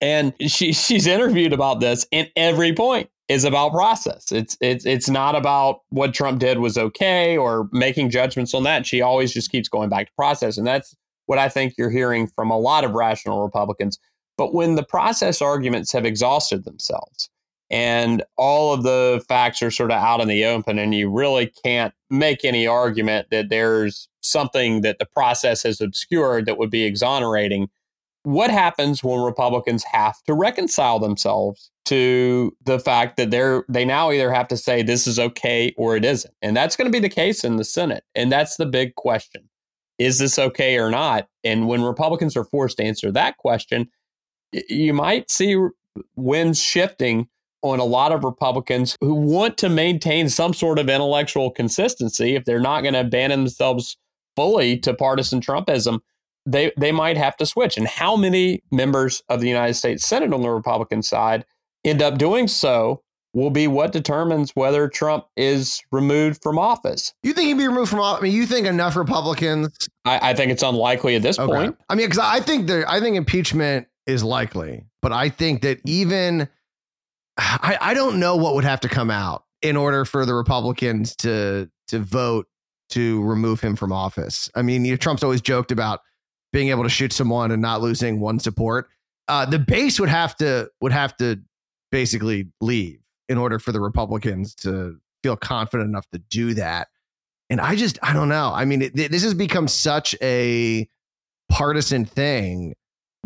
And 0.00 0.34
she 0.40 0.72
she's 0.72 1.06
interviewed 1.06 1.52
about 1.52 1.80
this, 1.80 2.06
and 2.12 2.30
every 2.36 2.72
point 2.72 3.10
is 3.28 3.44
about 3.44 3.72
process. 3.72 4.30
It's 4.30 4.56
it's 4.60 4.84
it's 4.86 5.08
not 5.08 5.34
about 5.34 5.80
what 5.88 6.14
Trump 6.14 6.40
did 6.40 6.58
was 6.58 6.76
okay 6.76 7.36
or 7.36 7.68
making 7.72 8.10
judgments 8.10 8.54
on 8.54 8.62
that. 8.64 8.86
She 8.86 9.00
always 9.00 9.32
just 9.32 9.50
keeps 9.50 9.68
going 9.68 9.88
back 9.88 10.06
to 10.06 10.12
process, 10.16 10.58
and 10.58 10.66
that's 10.66 10.94
what 11.26 11.38
I 11.38 11.48
think 11.48 11.74
you're 11.76 11.90
hearing 11.90 12.26
from 12.28 12.50
a 12.50 12.58
lot 12.58 12.84
of 12.84 12.92
rational 12.92 13.42
Republicans. 13.42 13.98
But 14.36 14.54
when 14.54 14.74
the 14.74 14.84
process 14.84 15.40
arguments 15.40 15.92
have 15.92 16.04
exhausted 16.04 16.64
themselves, 16.64 17.30
and 17.70 18.22
all 18.36 18.72
of 18.72 18.82
the 18.82 19.24
facts 19.28 19.62
are 19.62 19.70
sort 19.70 19.90
of 19.90 19.98
out 19.98 20.20
in 20.20 20.28
the 20.28 20.44
open 20.44 20.78
and 20.78 20.94
you 20.94 21.10
really 21.10 21.52
can't 21.64 21.92
make 22.10 22.44
any 22.44 22.66
argument 22.66 23.26
that 23.30 23.48
there's 23.48 24.08
something 24.20 24.82
that 24.82 24.98
the 24.98 25.06
process 25.06 25.64
has 25.64 25.80
obscured 25.80 26.46
that 26.46 26.58
would 26.58 26.70
be 26.70 26.84
exonerating 26.84 27.68
what 28.22 28.50
happens 28.50 29.02
when 29.02 29.20
republicans 29.20 29.84
have 29.84 30.20
to 30.24 30.34
reconcile 30.34 30.98
themselves 30.98 31.70
to 31.84 32.52
the 32.64 32.80
fact 32.80 33.16
that 33.16 33.30
they're 33.30 33.64
they 33.68 33.84
now 33.84 34.10
either 34.10 34.32
have 34.32 34.48
to 34.48 34.56
say 34.56 34.82
this 34.82 35.06
is 35.06 35.18
okay 35.18 35.72
or 35.78 35.96
it 35.96 36.04
isn't? 36.04 36.34
And 36.42 36.56
that's 36.56 36.74
going 36.74 36.90
to 36.90 36.92
be 36.92 37.00
the 37.00 37.08
case 37.08 37.44
in 37.44 37.56
the 37.56 37.64
senate 37.64 38.04
and 38.14 38.30
that's 38.30 38.56
the 38.56 38.66
big 38.66 38.96
question. 38.96 39.48
Is 39.98 40.18
this 40.18 40.38
okay 40.38 40.76
or 40.76 40.90
not? 40.90 41.28
And 41.44 41.68
when 41.68 41.82
republicans 41.82 42.36
are 42.36 42.44
forced 42.44 42.78
to 42.78 42.84
answer 42.84 43.10
that 43.12 43.38
question 43.38 43.88
you 44.68 44.92
might 44.92 45.30
see 45.30 45.56
winds 46.14 46.60
shifting 46.60 47.28
on 47.62 47.78
a 47.80 47.84
lot 47.84 48.12
of 48.12 48.24
Republicans 48.24 48.96
who 49.00 49.14
want 49.14 49.58
to 49.58 49.68
maintain 49.68 50.28
some 50.28 50.54
sort 50.54 50.78
of 50.78 50.88
intellectual 50.88 51.50
consistency. 51.50 52.36
If 52.36 52.44
they're 52.44 52.60
not 52.60 52.82
going 52.82 52.94
to 52.94 53.00
abandon 53.00 53.40
themselves 53.40 53.96
fully 54.36 54.78
to 54.78 54.94
partisan 54.94 55.40
Trumpism, 55.40 56.00
they, 56.44 56.72
they 56.78 56.92
might 56.92 57.16
have 57.16 57.36
to 57.38 57.46
switch. 57.46 57.76
And 57.76 57.88
how 57.88 58.16
many 58.16 58.62
members 58.70 59.22
of 59.28 59.40
the 59.40 59.48
United 59.48 59.74
States 59.74 60.06
Senate 60.06 60.32
on 60.32 60.42
the 60.42 60.50
Republican 60.50 61.02
side 61.02 61.44
end 61.84 62.02
up 62.02 62.18
doing 62.18 62.46
so 62.46 63.02
will 63.36 63.50
be 63.50 63.68
what 63.68 63.92
determines 63.92 64.50
whether 64.56 64.88
Trump 64.88 65.26
is 65.36 65.82
removed 65.92 66.42
from 66.42 66.58
office. 66.58 67.12
You 67.22 67.34
think 67.34 67.48
he'd 67.48 67.58
be 67.58 67.68
removed 67.68 67.90
from 67.90 68.00
office? 68.00 68.22
I 68.22 68.24
mean, 68.24 68.32
you 68.32 68.46
think 68.46 68.66
enough 68.66 68.96
Republicans? 68.96 69.88
I, 70.06 70.30
I 70.30 70.34
think 70.34 70.50
it's 70.50 70.62
unlikely 70.62 71.16
at 71.16 71.22
this 71.22 71.38
okay. 71.38 71.52
point. 71.52 71.76
I 71.90 71.96
mean, 71.96 72.06
because 72.06 72.18
I 72.18 72.40
think 72.40 72.66
there, 72.66 72.88
I 72.88 72.98
think 72.98 73.14
impeachment 73.14 73.88
is 74.06 74.22
likely, 74.22 74.84
but 75.02 75.12
I 75.12 75.28
think 75.28 75.62
that 75.62 75.80
even 75.84 76.48
I, 77.36 77.78
I 77.80 77.94
don't 77.94 78.18
know 78.18 78.36
what 78.36 78.54
would 78.54 78.64
have 78.64 78.80
to 78.80 78.88
come 78.88 79.10
out 79.10 79.44
in 79.62 79.76
order 79.76 80.04
for 80.04 80.24
the 80.24 80.34
Republicans 80.34 81.16
to 81.16 81.70
to 81.88 81.98
vote 81.98 82.46
to 82.90 83.22
remove 83.24 83.60
him 83.60 83.76
from 83.76 83.92
office. 83.92 84.50
I 84.54 84.62
mean, 84.62 84.84
you 84.84 84.92
know, 84.92 84.96
Trump's 84.96 85.22
always 85.22 85.40
joked 85.40 85.72
about 85.72 86.00
being 86.52 86.68
able 86.68 86.84
to 86.84 86.88
shoot 86.88 87.12
someone 87.12 87.50
and 87.50 87.60
not 87.60 87.80
losing 87.80 88.20
one 88.20 88.38
support. 88.38 88.88
Uh, 89.28 89.44
the 89.44 89.58
base 89.58 89.98
would 89.98 90.08
have 90.08 90.36
to 90.36 90.70
would 90.80 90.92
have 90.92 91.16
to 91.16 91.40
basically 91.90 92.48
leave 92.60 93.00
in 93.28 93.38
order 93.38 93.58
for 93.58 93.72
the 93.72 93.80
Republicans 93.80 94.54
to 94.54 94.98
feel 95.22 95.36
confident 95.36 95.88
enough 95.88 96.08
to 96.12 96.18
do 96.18 96.54
that. 96.54 96.88
And 97.50 97.60
I 97.60 97.74
just 97.76 97.98
I 98.02 98.12
don't 98.12 98.28
know. 98.28 98.52
I 98.54 98.64
mean, 98.64 98.82
it, 98.82 98.94
this 98.94 99.22
has 99.22 99.34
become 99.34 99.68
such 99.68 100.14
a 100.22 100.88
partisan 101.50 102.04
thing 102.04 102.74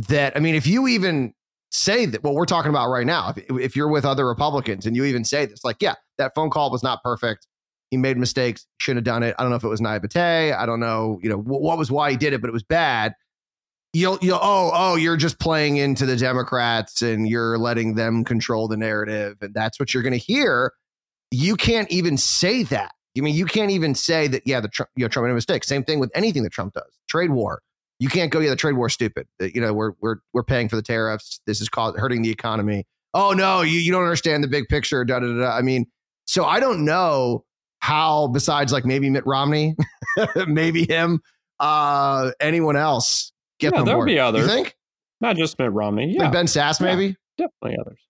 that 0.08 0.36
I 0.36 0.40
mean, 0.40 0.54
if 0.54 0.66
you 0.66 0.88
even 0.88 1.34
say 1.70 2.06
that 2.06 2.22
what 2.22 2.34
we're 2.34 2.46
talking 2.46 2.70
about 2.70 2.88
right 2.88 3.06
now, 3.06 3.32
if, 3.36 3.58
if 3.58 3.76
you're 3.76 3.88
with 3.88 4.04
other 4.04 4.26
Republicans 4.26 4.86
and 4.86 4.96
you 4.96 5.04
even 5.04 5.24
say 5.24 5.46
this, 5.46 5.64
like, 5.64 5.76
yeah, 5.80 5.94
that 6.18 6.32
phone 6.34 6.50
call 6.50 6.70
was 6.70 6.82
not 6.82 7.02
perfect. 7.02 7.46
He 7.90 7.96
made 7.96 8.16
mistakes, 8.16 8.66
shouldn't 8.78 9.06
have 9.06 9.14
done 9.14 9.22
it. 9.22 9.34
I 9.38 9.42
don't 9.42 9.50
know 9.50 9.56
if 9.56 9.64
it 9.64 9.68
was 9.68 9.80
naivete. 9.80 10.52
I 10.52 10.64
don't 10.64 10.80
know, 10.80 11.18
you 11.22 11.28
know, 11.28 11.38
what, 11.38 11.76
was 11.76 11.90
why 11.90 12.10
he 12.10 12.16
did 12.16 12.32
it, 12.32 12.40
but 12.40 12.48
it 12.48 12.52
was 12.52 12.62
bad. 12.62 13.14
You'll, 13.92 14.18
you'll, 14.22 14.38
oh, 14.40 14.70
oh, 14.72 14.94
you're 14.94 15.16
just 15.16 15.40
playing 15.40 15.76
into 15.76 16.06
the 16.06 16.16
Democrats 16.16 17.02
and 17.02 17.28
you're 17.28 17.58
letting 17.58 17.96
them 17.96 18.24
control 18.24 18.68
the 18.68 18.76
narrative. 18.76 19.38
And 19.40 19.52
that's 19.52 19.80
what 19.80 19.92
you're 19.92 20.04
going 20.04 20.12
to 20.12 20.18
hear. 20.18 20.72
You 21.32 21.56
can't 21.56 21.90
even 21.90 22.16
say 22.16 22.62
that. 22.64 22.92
I 23.18 23.20
mean, 23.22 23.34
you 23.34 23.46
can't 23.46 23.72
even 23.72 23.96
say 23.96 24.28
that, 24.28 24.42
yeah, 24.46 24.60
the 24.60 24.68
Trump, 24.68 24.90
you 24.94 25.04
know, 25.04 25.08
Trump 25.08 25.26
made 25.26 25.32
a 25.32 25.34
mistake. 25.34 25.64
Same 25.64 25.82
thing 25.82 25.98
with 25.98 26.12
anything 26.14 26.44
that 26.44 26.52
Trump 26.52 26.74
does. 26.74 26.96
Trade 27.08 27.30
war 27.30 27.60
you 28.00 28.08
can't 28.08 28.32
go, 28.32 28.40
yeah, 28.40 28.50
the 28.50 28.56
trade 28.56 28.76
war 28.76 28.88
stupid. 28.88 29.28
You 29.38 29.60
know, 29.60 29.72
we're 29.72 29.92
we're 30.00 30.16
we're 30.32 30.42
paying 30.42 30.68
for 30.68 30.74
the 30.74 30.82
tariffs. 30.82 31.40
This 31.46 31.60
is 31.60 31.68
called 31.68 31.98
hurting 31.98 32.22
the 32.22 32.30
economy. 32.30 32.86
Oh 33.14 33.32
no, 33.32 33.60
you, 33.60 33.78
you 33.78 33.92
don't 33.92 34.02
understand 34.02 34.42
the 34.42 34.48
big 34.48 34.68
picture. 34.68 35.04
Da, 35.04 35.20
da, 35.20 35.26
da, 35.26 35.40
da. 35.40 35.56
I 35.56 35.60
mean, 35.60 35.86
so 36.24 36.44
I 36.44 36.60
don't 36.60 36.84
know 36.84 37.44
how, 37.80 38.28
besides 38.28 38.72
like 38.72 38.84
maybe 38.84 39.10
Mitt 39.10 39.26
Romney, 39.26 39.76
maybe 40.46 40.84
him, 40.84 41.20
uh, 41.58 42.30
anyone 42.40 42.76
else 42.76 43.32
get 43.58 43.74
yeah, 43.74 43.82
there'll 43.82 44.04
be 44.04 44.18
others. 44.18 44.42
You 44.42 44.48
think? 44.48 44.76
Not 45.20 45.36
just 45.36 45.58
Mitt 45.58 45.72
Romney. 45.72 46.14
Yeah. 46.14 46.24
Like 46.24 46.32
Ben 46.32 46.46
Sasse, 46.46 46.80
maybe? 46.80 47.16
Yeah, 47.36 47.46
definitely 47.46 47.78
others. 47.80 48.00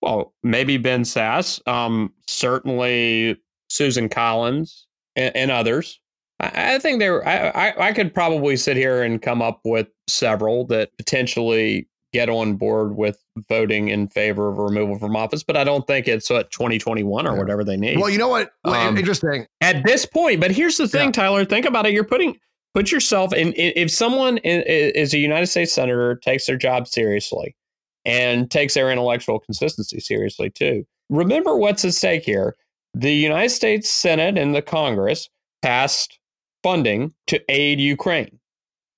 Well, 0.00 0.34
maybe 0.42 0.76
Ben 0.76 1.02
Sasse. 1.02 1.66
Um, 1.66 2.12
certainly 2.28 3.36
Susan 3.68 4.08
Collins 4.08 4.86
and, 5.16 5.34
and 5.36 5.50
others. 5.50 6.00
I, 6.42 6.78
think 6.78 6.98
there. 6.98 7.26
I, 7.26 7.72
I 7.88 7.92
could 7.92 8.12
probably 8.12 8.56
sit 8.56 8.76
here 8.76 9.02
and 9.02 9.22
come 9.22 9.40
up 9.40 9.60
with 9.64 9.88
several 10.08 10.66
that 10.66 10.90
potentially 10.96 11.88
get 12.12 12.28
on 12.28 12.54
board 12.54 12.96
with 12.96 13.22
voting 13.48 13.88
in 13.88 14.06
favor 14.08 14.48
of 14.48 14.58
removal 14.58 14.98
from 14.98 15.16
office, 15.16 15.42
but 15.42 15.56
I 15.56 15.64
don't 15.64 15.86
think 15.86 16.08
it's 16.08 16.30
at 16.30 16.50
2021 16.50 17.26
or 17.26 17.32
yeah. 17.32 17.38
whatever 17.38 17.64
they 17.64 17.76
need. 17.76 17.98
Well, 17.98 18.10
you 18.10 18.18
know 18.18 18.28
what? 18.28 18.52
Um, 18.64 18.98
Interesting. 18.98 19.46
At 19.60 19.84
this 19.84 20.04
point, 20.04 20.40
but 20.40 20.50
here's 20.50 20.76
the 20.76 20.88
thing, 20.88 21.08
yeah. 21.08 21.12
Tyler. 21.12 21.44
Think 21.44 21.64
about 21.64 21.86
it. 21.86 21.92
You're 21.92 22.04
putting 22.04 22.38
put 22.74 22.90
yourself 22.90 23.32
in. 23.32 23.54
If 23.56 23.90
someone 23.90 24.38
is 24.38 25.14
a 25.14 25.18
United 25.18 25.46
States 25.46 25.72
senator, 25.72 26.16
takes 26.16 26.46
their 26.46 26.56
job 26.56 26.86
seriously, 26.86 27.56
and 28.04 28.50
takes 28.50 28.74
their 28.74 28.90
intellectual 28.90 29.38
consistency 29.40 30.00
seriously 30.00 30.50
too. 30.50 30.84
Remember 31.08 31.56
what's 31.56 31.84
at 31.84 31.94
stake 31.94 32.24
here. 32.24 32.56
The 32.94 33.12
United 33.12 33.50
States 33.50 33.88
Senate 33.88 34.36
and 34.36 34.54
the 34.54 34.62
Congress 34.62 35.30
passed 35.62 36.18
funding 36.62 37.12
to 37.28 37.40
aid 37.48 37.80
Ukraine. 37.80 38.38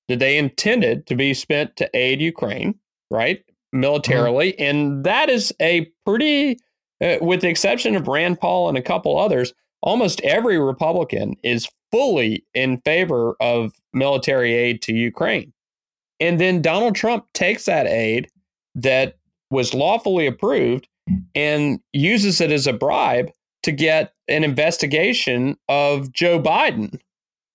That 0.08 0.18
they 0.18 0.36
intended 0.36 1.06
to 1.06 1.14
be 1.14 1.32
spent 1.32 1.76
to 1.76 1.88
aid 1.94 2.20
Ukraine, 2.20 2.74
right? 3.10 3.42
Militarily. 3.72 4.52
Mm-hmm. 4.52 4.62
And 4.62 5.04
that 5.04 5.30
is 5.30 5.52
a 5.60 5.90
pretty, 6.04 6.58
uh, 7.02 7.16
with 7.22 7.40
the 7.40 7.48
exception 7.48 7.96
of 7.96 8.06
Rand 8.06 8.38
Paul 8.38 8.68
and 8.68 8.76
a 8.76 8.82
couple 8.82 9.18
others, 9.18 9.54
almost 9.82 10.20
every 10.20 10.58
Republican 10.58 11.36
is 11.42 11.68
fully 11.90 12.44
in 12.54 12.80
favor 12.82 13.34
of 13.40 13.72
military 13.92 14.52
aid 14.52 14.82
to 14.82 14.92
Ukraine. 14.92 15.52
And 16.20 16.40
then 16.40 16.62
Donald 16.62 16.94
Trump 16.94 17.26
takes 17.32 17.64
that 17.64 17.86
aid 17.86 18.28
that 18.74 19.16
was 19.50 19.74
lawfully 19.74 20.26
approved 20.26 20.88
and 21.34 21.80
uses 21.92 22.40
it 22.40 22.50
as 22.50 22.66
a 22.66 22.72
bribe 22.72 23.30
to 23.62 23.72
get 23.72 24.12
an 24.28 24.44
investigation 24.44 25.56
of 25.68 26.12
Joe 26.12 26.40
Biden 26.40 26.98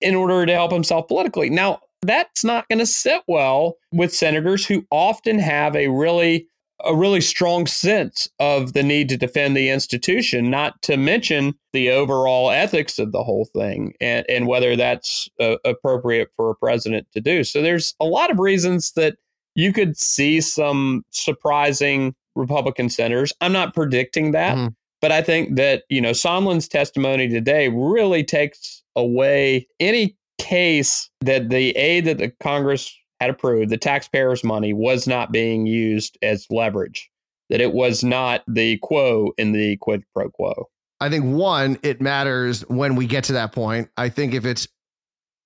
in 0.00 0.14
order 0.14 0.46
to 0.46 0.52
help 0.52 0.72
himself 0.72 1.08
politically. 1.08 1.50
Now, 1.50 1.80
that's 2.02 2.44
not 2.44 2.68
going 2.68 2.78
to 2.78 2.86
sit 2.86 3.22
well 3.28 3.76
with 3.92 4.14
senators 4.14 4.66
who 4.66 4.86
often 4.90 5.38
have 5.38 5.76
a 5.76 5.88
really 5.88 6.46
a 6.84 6.96
really 6.96 7.20
strong 7.20 7.66
sense 7.66 8.26
of 8.38 8.72
the 8.72 8.82
need 8.82 9.08
to 9.10 9.16
defend 9.16 9.56
the 9.56 9.68
institution, 9.68 10.50
not 10.50 10.80
to 10.80 10.96
mention 10.96 11.54
the 11.74 11.90
overall 11.90 12.50
ethics 12.50 12.98
of 12.98 13.12
the 13.12 13.22
whole 13.22 13.44
thing 13.54 13.92
and, 14.00 14.24
and 14.28 14.46
whether 14.46 14.76
that's 14.76 15.28
uh, 15.40 15.56
appropriate 15.64 16.30
for 16.36 16.50
a 16.50 16.54
president 16.54 17.06
to 17.12 17.20
do. 17.20 17.44
So 17.44 17.60
there's 17.60 17.94
a 18.00 18.06
lot 18.06 18.30
of 18.30 18.38
reasons 18.38 18.92
that 18.92 19.18
you 19.54 19.72
could 19.72 19.96
see 19.96 20.40
some 20.40 21.04
surprising 21.10 22.14
Republican 22.34 22.88
senators. 22.88 23.32
I'm 23.40 23.52
not 23.52 23.74
predicting 23.74 24.30
that, 24.32 24.56
mm-hmm. 24.56 24.68
But 25.00 25.12
I 25.12 25.22
think 25.22 25.56
that, 25.56 25.84
you 25.88 26.00
know, 26.00 26.10
Sondland's 26.10 26.68
testimony 26.68 27.28
today 27.28 27.68
really 27.68 28.24
takes 28.24 28.82
away 28.96 29.66
any 29.78 30.16
case 30.38 31.10
that 31.20 31.50
the 31.50 31.70
aid 31.76 32.04
that 32.06 32.18
the 32.18 32.30
Congress 32.40 32.94
had 33.20 33.30
approved, 33.30 33.70
the 33.70 33.76
taxpayers' 33.76 34.44
money, 34.44 34.72
was 34.72 35.06
not 35.06 35.32
being 35.32 35.66
used 35.66 36.18
as 36.22 36.46
leverage, 36.50 37.10
that 37.50 37.60
it 37.60 37.72
was 37.72 38.02
not 38.02 38.42
the 38.46 38.78
quo 38.78 39.32
in 39.38 39.52
the 39.52 39.76
quid 39.78 40.02
pro 40.14 40.30
quo. 40.30 40.68
I 41.00 41.08
think 41.08 41.24
one, 41.24 41.78
it 41.82 42.00
matters 42.00 42.62
when 42.68 42.94
we 42.94 43.06
get 43.06 43.24
to 43.24 43.32
that 43.34 43.52
point. 43.52 43.88
I 43.96 44.10
think 44.10 44.34
if 44.34 44.44
it's 44.44 44.68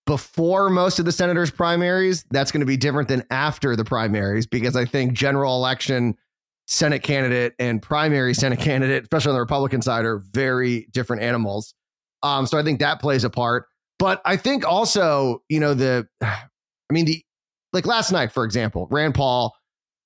before 0.06 0.68
most 0.68 0.98
of 0.98 1.04
the 1.04 1.12
senators' 1.12 1.50
primaries, 1.50 2.24
that's 2.30 2.50
going 2.50 2.60
to 2.60 2.66
be 2.66 2.76
different 2.76 3.08
than 3.08 3.24
after 3.30 3.76
the 3.76 3.84
primaries 3.84 4.46
because 4.46 4.76
I 4.76 4.84
think 4.84 5.12
general 5.12 5.56
election 5.56 6.16
Senate 6.66 7.02
candidate 7.02 7.54
and 7.58 7.82
primary 7.82 8.34
Senate 8.34 8.58
candidate, 8.58 9.02
especially 9.02 9.30
on 9.30 9.34
the 9.36 9.40
Republican 9.40 9.82
side, 9.82 10.04
are 10.04 10.18
very 10.32 10.86
different 10.92 11.22
animals. 11.22 11.74
Um, 12.22 12.46
so 12.46 12.58
I 12.58 12.62
think 12.62 12.80
that 12.80 13.00
plays 13.00 13.24
a 13.24 13.30
part. 13.30 13.66
But 13.98 14.20
I 14.24 14.36
think 14.36 14.66
also, 14.66 15.42
you 15.48 15.60
know, 15.60 15.74
the, 15.74 16.06
I 16.22 16.92
mean, 16.92 17.04
the, 17.04 17.22
like 17.72 17.86
last 17.86 18.12
night, 18.12 18.32
for 18.32 18.44
example, 18.44 18.86
Rand 18.90 19.14
Paul, 19.14 19.54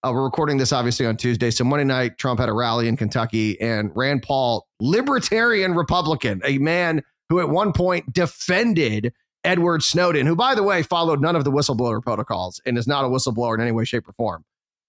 uh, 0.03 0.11
we're 0.13 0.25
recording 0.25 0.59
this 0.59 0.73
obviously 0.73 1.07
on 1.07 1.17
Tuesday. 1.17 1.51
So 1.51 1.65
Monday 1.65 1.85
night, 1.85 2.19
Trump 2.19 2.41
had 2.41 2.49
a 2.49 2.53
rally 2.53 2.89
in 2.89 2.97
Kentucky, 2.97 3.61
and 3.61 3.91
Rand 3.97 4.23
Paul, 4.23 4.67
libertarian 4.81 5.75
Republican, 5.75 6.41
a 6.45 6.59
man 6.59 7.03
who 7.29 7.41
at 7.41 7.49
one 7.49 7.73
point 7.73 8.13
defended 8.13 9.13
Edward 9.45 9.83
Snowden, 9.83 10.27
who, 10.27 10.37
by 10.37 10.55
the 10.55 10.63
way, 10.63 10.83
followed 10.83 11.21
none 11.21 11.37
of 11.37 11.45
the 11.45 11.51
whistleblower 11.51 12.03
protocols 12.03 12.61
and 12.65 12.79
is 12.79 12.87
not 12.87 13.05
a 13.05 13.09
whistleblower 13.09 13.55
in 13.55 13.61
any 13.61 13.73
way, 13.73 13.85
shape, 13.85 14.09
or 14.09 14.13
form, 14.13 14.45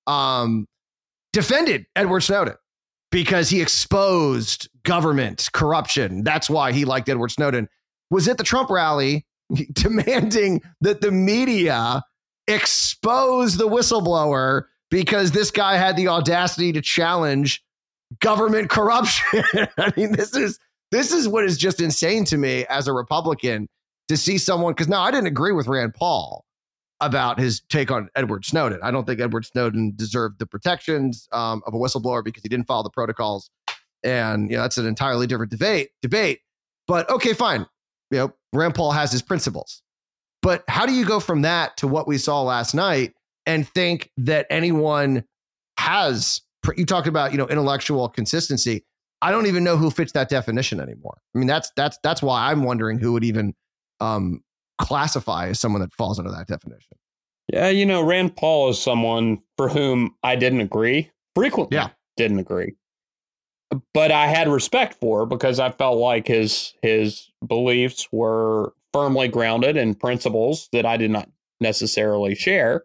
um, 0.07 0.67
defended 1.33 1.85
Edward 1.95 2.21
Snowden 2.21 2.55
because 3.11 3.49
he 3.49 3.61
exposed 3.61 4.69
government 4.83 5.49
corruption. 5.53 6.23
That's 6.23 6.49
why 6.49 6.71
he 6.71 6.85
liked 6.85 7.09
Edward 7.09 7.31
Snowden. 7.31 7.67
Was 8.09 8.27
at 8.27 8.37
the 8.37 8.43
Trump 8.43 8.69
rally 8.69 9.25
demanding 9.73 10.61
that 10.81 11.01
the 11.01 11.11
media 11.11 12.03
expose 12.47 13.57
the 13.57 13.67
whistleblower 13.67 14.63
because 14.89 15.31
this 15.31 15.51
guy 15.51 15.75
had 15.75 15.95
the 15.95 16.07
audacity 16.07 16.71
to 16.73 16.81
challenge 16.81 17.63
government 18.19 18.69
corruption. 18.69 19.43
I 19.77 19.93
mean, 19.95 20.13
this 20.13 20.35
is 20.35 20.59
this 20.91 21.11
is 21.11 21.27
what 21.27 21.45
is 21.45 21.57
just 21.57 21.81
insane 21.81 22.25
to 22.25 22.37
me 22.37 22.65
as 22.67 22.87
a 22.87 22.93
Republican 22.93 23.67
to 24.07 24.17
see 24.17 24.39
someone 24.39 24.73
because 24.73 24.87
now 24.87 25.01
I 25.01 25.11
didn't 25.11 25.27
agree 25.27 25.51
with 25.51 25.67
Rand 25.67 25.93
Paul 25.93 26.43
about 27.01 27.39
his 27.39 27.61
take 27.69 27.91
on 27.91 28.09
Edward 28.15 28.45
Snowden. 28.45 28.79
I 28.83 28.91
don't 28.91 29.05
think 29.05 29.19
Edward 29.19 29.45
Snowden 29.45 29.93
deserved 29.95 30.39
the 30.39 30.45
protections 30.45 31.27
um, 31.31 31.61
of 31.65 31.73
a 31.73 31.77
whistleblower 31.77 32.23
because 32.23 32.43
he 32.43 32.49
didn't 32.49 32.67
follow 32.67 32.83
the 32.83 32.89
protocols, 32.89 33.49
and 34.03 34.49
you 34.49 34.57
know 34.57 34.63
that's 34.63 34.77
an 34.77 34.85
entirely 34.85 35.27
different 35.27 35.51
debate. 35.51 35.91
Debate, 36.01 36.41
but 36.87 37.09
okay, 37.09 37.33
fine. 37.33 37.65
You 38.11 38.17
know, 38.17 38.33
Rand 38.53 38.75
Paul 38.75 38.91
has 38.91 39.11
his 39.11 39.21
principles, 39.21 39.81
but 40.41 40.63
how 40.67 40.85
do 40.85 40.93
you 40.93 41.05
go 41.05 41.19
from 41.19 41.43
that 41.43 41.77
to 41.77 41.87
what 41.87 42.07
we 42.07 42.17
saw 42.17 42.41
last 42.41 42.73
night 42.73 43.13
and 43.45 43.67
think 43.67 44.11
that 44.17 44.47
anyone 44.49 45.23
has? 45.77 46.41
You 46.75 46.85
talked 46.85 47.07
about 47.07 47.31
you 47.31 47.37
know 47.37 47.47
intellectual 47.47 48.09
consistency. 48.09 48.85
I 49.21 49.31
don't 49.31 49.47
even 49.47 49.63
know 49.63 49.75
who 49.75 49.91
fits 49.91 50.13
that 50.13 50.29
definition 50.29 50.79
anymore. 50.79 51.17
I 51.35 51.37
mean, 51.37 51.47
that's 51.47 51.71
that's 51.75 51.97
that's 52.03 52.21
why 52.21 52.51
I'm 52.51 52.63
wondering 52.63 52.99
who 52.99 53.13
would 53.13 53.23
even 53.23 53.53
um, 53.99 54.43
classify 54.79 55.49
as 55.49 55.59
someone 55.59 55.81
that 55.81 55.93
falls 55.93 56.19
under 56.19 56.31
that 56.31 56.47
definition. 56.47 56.97
Yeah, 57.51 57.69
you 57.69 57.85
know, 57.85 58.01
Rand 58.01 58.35
Paul 58.35 58.69
is 58.69 58.81
someone 58.81 59.39
for 59.57 59.69
whom 59.69 60.15
I 60.23 60.35
didn't 60.35 60.61
agree 60.61 61.09
frequently. 61.35 61.77
Yeah. 61.77 61.89
didn't 62.15 62.39
agree, 62.39 62.75
but 63.93 64.11
I 64.11 64.27
had 64.27 64.47
respect 64.47 64.97
for 64.99 65.25
because 65.25 65.59
I 65.59 65.71
felt 65.71 65.97
like 65.97 66.27
his 66.27 66.73
his 66.81 67.29
beliefs 67.45 68.07
were 68.11 68.73
firmly 68.93 69.27
grounded 69.27 69.77
in 69.77 69.95
principles 69.95 70.69
that 70.73 70.85
I 70.85 70.97
did 70.97 71.11
not 71.11 71.29
necessarily 71.59 72.35
share. 72.35 72.83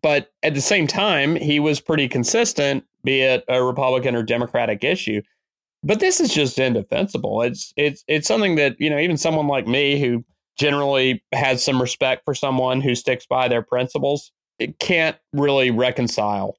But 0.00 0.32
at 0.42 0.54
the 0.54 0.60
same 0.60 0.86
time, 0.86 1.36
he 1.36 1.60
was 1.60 1.80
pretty 1.80 2.08
consistent, 2.08 2.84
be 3.04 3.20
it 3.20 3.44
a 3.48 3.62
Republican 3.62 4.14
or 4.14 4.22
Democratic 4.22 4.84
issue. 4.84 5.20
But 5.82 6.00
this 6.00 6.20
is 6.20 6.32
just 6.32 6.58
indefensible. 6.58 7.42
It's 7.42 7.74
it's 7.76 8.04
it's 8.06 8.28
something 8.28 8.54
that 8.56 8.80
you 8.80 8.88
know 8.88 8.98
even 8.98 9.16
someone 9.16 9.48
like 9.48 9.66
me 9.66 10.00
who 10.00 10.24
generally 10.62 11.20
has 11.32 11.64
some 11.64 11.80
respect 11.80 12.22
for 12.24 12.34
someone 12.34 12.80
who 12.80 12.94
sticks 12.94 13.26
by 13.26 13.48
their 13.48 13.62
principles, 13.62 14.30
it 14.60 14.78
can't 14.78 15.16
really 15.32 15.72
reconcile. 15.72 16.56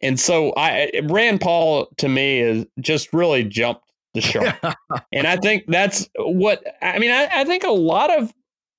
And 0.00 0.18
so 0.18 0.54
I 0.56 0.90
Rand 1.04 1.42
Paul 1.42 1.86
to 1.98 2.08
me 2.08 2.40
is 2.40 2.64
just 2.80 3.12
really 3.12 3.44
jumped 3.44 3.84
the 4.14 4.22
shark. 4.22 4.56
and 5.12 5.26
I 5.26 5.36
think 5.36 5.64
that's 5.68 6.08
what 6.16 6.64
I 6.80 6.98
mean, 6.98 7.10
I, 7.10 7.28
I 7.30 7.44
think 7.44 7.62
a 7.62 7.70
lot 7.70 8.10
of 8.10 8.32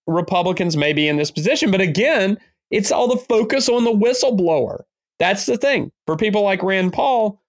Republicans 0.08 0.76
may 0.76 0.92
be 0.92 1.08
in 1.08 1.18
this 1.18 1.30
position, 1.30 1.70
but 1.70 1.80
again, 1.80 2.38
it's 2.72 2.92
all 2.92 3.08
the 3.08 3.22
focus 3.22 3.70
on 3.70 3.84
the 3.84 3.94
whistleblower. 3.94 4.82
That's 5.20 5.46
the 5.46 5.56
thing. 5.56 5.92
For 6.08 6.18
people 6.18 6.42
like 6.42 6.64
Rand 6.64 6.94
Paul, 6.94 7.40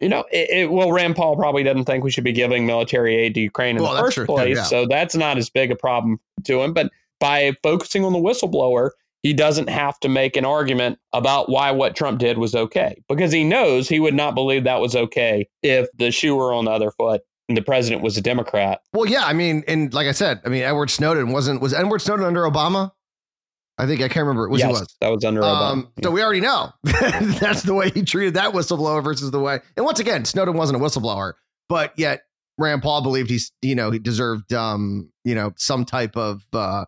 you 0.00 0.08
know, 0.08 0.24
it, 0.32 0.50
it, 0.50 0.72
well, 0.72 0.92
Rand 0.92 1.16
Paul 1.16 1.36
probably 1.36 1.62
doesn't 1.62 1.84
think 1.84 2.04
we 2.04 2.10
should 2.10 2.24
be 2.24 2.32
giving 2.32 2.66
military 2.66 3.14
aid 3.16 3.34
to 3.34 3.40
Ukraine 3.40 3.76
in 3.76 3.82
well, 3.82 3.94
the 3.94 4.00
first 4.00 4.16
true. 4.16 4.26
place. 4.26 4.56
Yeah. 4.56 4.62
So 4.64 4.86
that's 4.86 5.14
not 5.14 5.38
as 5.38 5.50
big 5.50 5.70
a 5.70 5.76
problem 5.76 6.20
to 6.44 6.62
him. 6.62 6.72
But 6.72 6.90
by 7.20 7.52
focusing 7.62 8.04
on 8.04 8.12
the 8.12 8.18
whistleblower, 8.18 8.90
he 9.22 9.32
doesn't 9.32 9.68
have 9.70 9.98
to 10.00 10.08
make 10.08 10.36
an 10.36 10.44
argument 10.44 10.98
about 11.14 11.48
why 11.48 11.70
what 11.70 11.96
Trump 11.96 12.18
did 12.18 12.36
was 12.36 12.54
okay 12.54 13.02
because 13.08 13.32
he 13.32 13.42
knows 13.42 13.88
he 13.88 13.98
would 13.98 14.14
not 14.14 14.34
believe 14.34 14.64
that 14.64 14.80
was 14.80 14.94
okay 14.94 15.48
if 15.62 15.88
the 15.96 16.10
shoe 16.10 16.36
were 16.36 16.52
on 16.52 16.66
the 16.66 16.70
other 16.70 16.90
foot 16.90 17.22
and 17.48 17.56
the 17.56 17.62
president 17.62 18.02
was 18.02 18.16
a 18.18 18.20
Democrat. 18.20 18.82
Well, 18.92 19.06
yeah, 19.06 19.24
I 19.24 19.32
mean, 19.32 19.64
and 19.66 19.92
like 19.94 20.06
I 20.06 20.12
said, 20.12 20.40
I 20.44 20.50
mean, 20.50 20.62
Edward 20.62 20.90
Snowden 20.90 21.32
wasn't 21.32 21.62
was 21.62 21.72
Edward 21.72 22.00
Snowden 22.00 22.26
under 22.26 22.42
Obama? 22.42 22.92
I 23.76 23.86
think 23.86 24.00
I 24.00 24.08
can't 24.08 24.26
remember. 24.26 24.48
It 24.48 24.58
yes, 24.58 24.70
was. 24.70 24.96
That 25.00 25.08
was 25.08 25.24
under 25.24 25.42
um, 25.42 25.90
So 26.02 26.10
we 26.10 26.22
already 26.22 26.40
know 26.40 26.72
that's 26.82 27.62
the 27.62 27.74
way 27.74 27.90
he 27.90 28.02
treated 28.02 28.34
that 28.34 28.52
whistleblower 28.52 29.02
versus 29.02 29.30
the 29.30 29.40
way. 29.40 29.60
And 29.76 29.84
once 29.84 29.98
again, 29.98 30.24
Snowden 30.24 30.54
wasn't 30.54 30.80
a 30.80 30.84
whistleblower, 30.84 31.32
but 31.68 31.92
yet 31.98 32.22
Rand 32.56 32.82
Paul 32.82 33.02
believed 33.02 33.30
he's 33.30 33.50
you 33.62 33.74
know 33.74 33.90
he 33.90 33.98
deserved 33.98 34.52
um 34.52 35.10
you 35.24 35.34
know 35.34 35.52
some 35.56 35.84
type 35.84 36.16
of 36.16 36.44
uh 36.52 36.84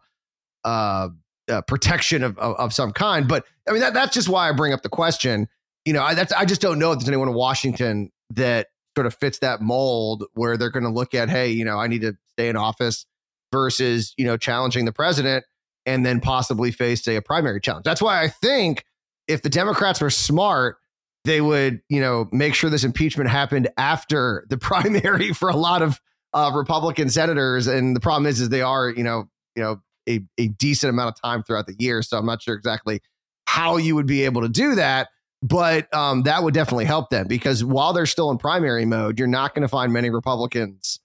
uh, 0.65 1.09
uh 1.49 1.63
protection 1.63 2.23
of, 2.23 2.39
of, 2.39 2.57
of 2.57 2.73
some 2.73 2.93
kind. 2.93 3.27
But 3.27 3.45
I 3.69 3.73
mean 3.73 3.81
that 3.81 3.95
that's 3.95 4.15
just 4.15 4.29
why 4.29 4.49
I 4.49 4.53
bring 4.53 4.73
up 4.73 4.83
the 4.83 4.89
question. 4.89 5.49
You 5.85 5.93
know, 5.93 6.03
I 6.03 6.15
that's 6.15 6.33
I 6.33 6.45
just 6.45 6.61
don't 6.61 6.79
know 6.79 6.93
if 6.93 7.01
there's 7.01 7.09
anyone 7.09 7.29
in 7.29 7.35
Washington 7.35 8.11
that 8.31 8.69
sort 8.97 9.07
of 9.07 9.15
fits 9.15 9.41
that 9.41 9.61
mold 9.61 10.25
where 10.35 10.57
they're 10.57 10.71
going 10.71 10.85
to 10.85 10.91
look 10.91 11.15
at 11.15 11.29
hey 11.29 11.51
you 11.51 11.65
know 11.65 11.79
I 11.79 11.87
need 11.87 12.01
to 12.01 12.17
stay 12.31 12.49
in 12.49 12.57
office 12.57 13.07
versus 13.53 14.15
you 14.17 14.25
know 14.25 14.37
challenging 14.37 14.85
the 14.85 14.93
president 14.93 15.45
and 15.87 16.05
then 16.05 16.21
possibly 16.21 16.71
face 16.71 17.03
say 17.03 17.17
a 17.17 17.23
primary 17.23 17.61
challenge. 17.61 17.85
That's 17.85 18.03
why 18.03 18.23
I 18.23 18.29
think 18.29 18.85
if 19.29 19.43
the 19.43 19.49
Democrats 19.49 20.01
were 20.01 20.11
smart, 20.11 20.77
they 21.25 21.41
would, 21.41 21.81
you 21.89 22.01
know, 22.01 22.29
make 22.33 22.55
sure 22.55 22.69
this 22.69 22.85
impeachment 22.85 23.31
happened 23.31 23.69
after 23.79 24.45
the 24.51 24.59
primary 24.59 25.33
for 25.33 25.49
a 25.49 25.57
lot 25.57 25.83
of 25.83 26.01
uh, 26.35 26.51
Republican 26.55 27.09
senators. 27.09 27.67
And 27.67 27.97
the 27.97 28.01
problem 28.01 28.27
is, 28.27 28.41
is 28.41 28.49
they 28.49 28.63
are, 28.63 28.91
you 28.91 29.05
know, 29.05 29.29
you 29.55 29.63
know, 29.63 29.81
a, 30.09 30.21
a 30.39 30.49
decent 30.49 30.91
amount 30.91 31.09
of 31.09 31.21
time 31.21 31.43
throughout 31.43 31.67
the 31.67 31.75
year. 31.79 32.03
So 32.03 32.19
I'm 32.19 32.27
not 32.27 32.43
sure 32.43 32.55
exactly 32.55 33.01
how 33.47 33.77
you 33.77 33.95
would 33.95 34.07
be 34.07 34.25
able 34.25 34.43
to 34.43 34.49
do 34.49 34.75
that. 34.75 35.09
But 35.43 35.93
um, 35.95 36.23
that 36.23 36.43
would 36.43 36.55
definitely 36.55 36.87
help 36.87 37.11
them 37.11 37.29
because 37.29 37.63
while 37.63 37.93
they're 37.93 38.07
still 38.07 38.31
in 38.31 38.39
primary 38.39 38.85
mode, 38.85 39.19
you're 39.19 39.29
not 39.29 39.55
going 39.55 39.63
to 39.63 39.69
find 39.69 39.93
many 39.93 40.11
Republicans 40.11 40.99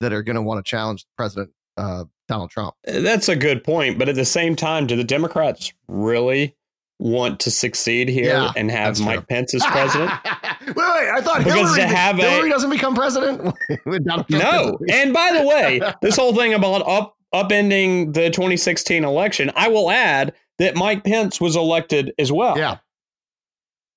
that 0.00 0.12
are 0.12 0.22
going 0.22 0.36
to 0.36 0.42
want 0.42 0.64
to 0.64 0.68
challenge 0.68 1.04
the 1.04 1.10
President 1.16 1.50
uh, 1.76 2.04
Donald 2.28 2.50
Trump. 2.50 2.74
Uh, 2.86 3.00
that's 3.00 3.28
a 3.28 3.36
good 3.36 3.64
point. 3.64 3.98
But 3.98 4.08
at 4.08 4.14
the 4.14 4.24
same 4.24 4.54
time, 4.54 4.86
do 4.86 4.96
the 4.96 5.04
Democrats 5.04 5.72
really 5.88 6.54
want 7.00 7.40
to 7.40 7.50
succeed 7.50 8.08
here 8.08 8.34
yeah, 8.34 8.52
and 8.56 8.70
have 8.70 9.00
Mike 9.00 9.20
true. 9.20 9.26
Pence 9.28 9.54
as 9.54 9.64
president? 9.66 10.10
wait, 10.66 10.76
wait, 10.76 10.76
I 10.76 11.20
thought 11.22 11.38
because 11.38 11.54
Hillary, 11.54 11.80
to 11.80 11.86
have 11.86 12.16
Hillary 12.16 12.48
a, 12.48 12.52
doesn't 12.52 12.70
become 12.70 12.94
president. 12.94 13.42
no, 14.30 14.78
and 14.90 15.12
by 15.12 15.32
the 15.32 15.46
way, 15.46 15.80
this 16.02 16.16
whole 16.16 16.34
thing 16.34 16.54
about 16.54 16.86
up 16.86 17.16
upending 17.34 18.14
the 18.14 18.30
2016 18.30 19.04
election, 19.04 19.50
I 19.54 19.68
will 19.68 19.90
add 19.90 20.34
that 20.58 20.76
Mike 20.76 21.04
Pence 21.04 21.40
was 21.40 21.56
elected 21.56 22.12
as 22.18 22.32
well. 22.32 22.58
Yeah. 22.58 22.78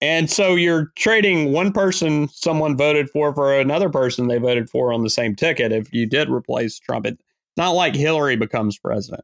And 0.01 0.31
so 0.31 0.55
you're 0.55 0.91
trading 0.95 1.51
one 1.53 1.71
person 1.71 2.27
someone 2.29 2.75
voted 2.75 3.09
for 3.09 3.33
for 3.35 3.57
another 3.59 3.89
person 3.89 4.27
they 4.27 4.39
voted 4.39 4.69
for 4.69 4.91
on 4.91 5.03
the 5.03 5.11
same 5.11 5.35
ticket 5.35 5.71
if 5.71 5.93
you 5.93 6.07
did 6.07 6.29
replace 6.29 6.79
Trump. 6.79 7.05
It, 7.05 7.19
not 7.57 7.71
like 7.71 7.95
Hillary 7.95 8.35
becomes 8.35 8.77
president. 8.77 9.23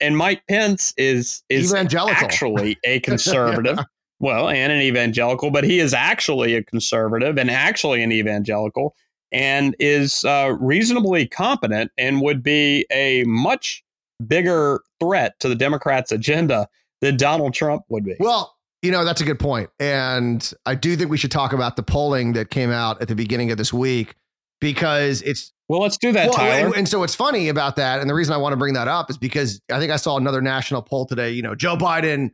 And 0.00 0.16
Mike 0.16 0.42
Pence 0.48 0.94
is 0.96 1.42
is 1.48 1.72
evangelical. 1.72 2.24
actually 2.24 2.78
a 2.84 3.00
conservative. 3.00 3.76
yeah. 3.76 3.84
Well, 4.18 4.48
and 4.50 4.70
an 4.70 4.80
evangelical, 4.80 5.50
but 5.50 5.64
he 5.64 5.78
is 5.78 5.94
actually 5.94 6.54
a 6.54 6.62
conservative 6.62 7.38
and 7.38 7.50
actually 7.50 8.02
an 8.02 8.12
evangelical 8.12 8.94
and 9.32 9.74
is 9.78 10.24
uh, 10.24 10.56
reasonably 10.60 11.26
competent 11.26 11.90
and 11.96 12.20
would 12.20 12.42
be 12.42 12.84
a 12.90 13.24
much 13.24 13.82
bigger 14.26 14.80
threat 15.00 15.38
to 15.40 15.48
the 15.48 15.54
Democrats' 15.54 16.12
agenda 16.12 16.68
than 17.00 17.16
Donald 17.16 17.54
Trump 17.54 17.84
would 17.88 18.04
be. 18.04 18.14
Well, 18.20 18.56
you 18.82 18.90
know, 18.90 19.04
that's 19.04 19.20
a 19.20 19.24
good 19.24 19.38
point. 19.38 19.70
And 19.78 20.52
I 20.66 20.74
do 20.74 20.96
think 20.96 21.10
we 21.10 21.16
should 21.18 21.30
talk 21.30 21.52
about 21.52 21.76
the 21.76 21.82
polling 21.82 22.32
that 22.34 22.50
came 22.50 22.70
out 22.70 23.00
at 23.00 23.08
the 23.08 23.14
beginning 23.14 23.50
of 23.50 23.58
this 23.58 23.72
week 23.72 24.14
because 24.60 25.22
it's 25.22 25.52
well, 25.70 25.82
let's 25.82 25.98
do 25.98 26.10
that, 26.10 26.30
well, 26.30 26.36
Tyler. 26.36 26.66
And, 26.66 26.76
and, 26.78 26.88
so 26.88 26.98
what's 26.98 27.14
funny 27.14 27.48
about 27.48 27.76
that, 27.76 28.00
and 28.00 28.10
the 28.10 28.14
reason 28.14 28.34
I 28.34 28.38
want 28.38 28.54
to 28.54 28.56
bring 28.56 28.74
that 28.74 28.88
up 28.88 29.08
is 29.08 29.16
because 29.16 29.60
I 29.70 29.78
think 29.78 29.92
I 29.92 29.96
saw 29.96 30.16
another 30.16 30.42
national 30.42 30.82
poll 30.82 31.06
today. 31.06 31.30
You 31.30 31.42
know, 31.42 31.54
Joe 31.54 31.76
Biden 31.76 32.32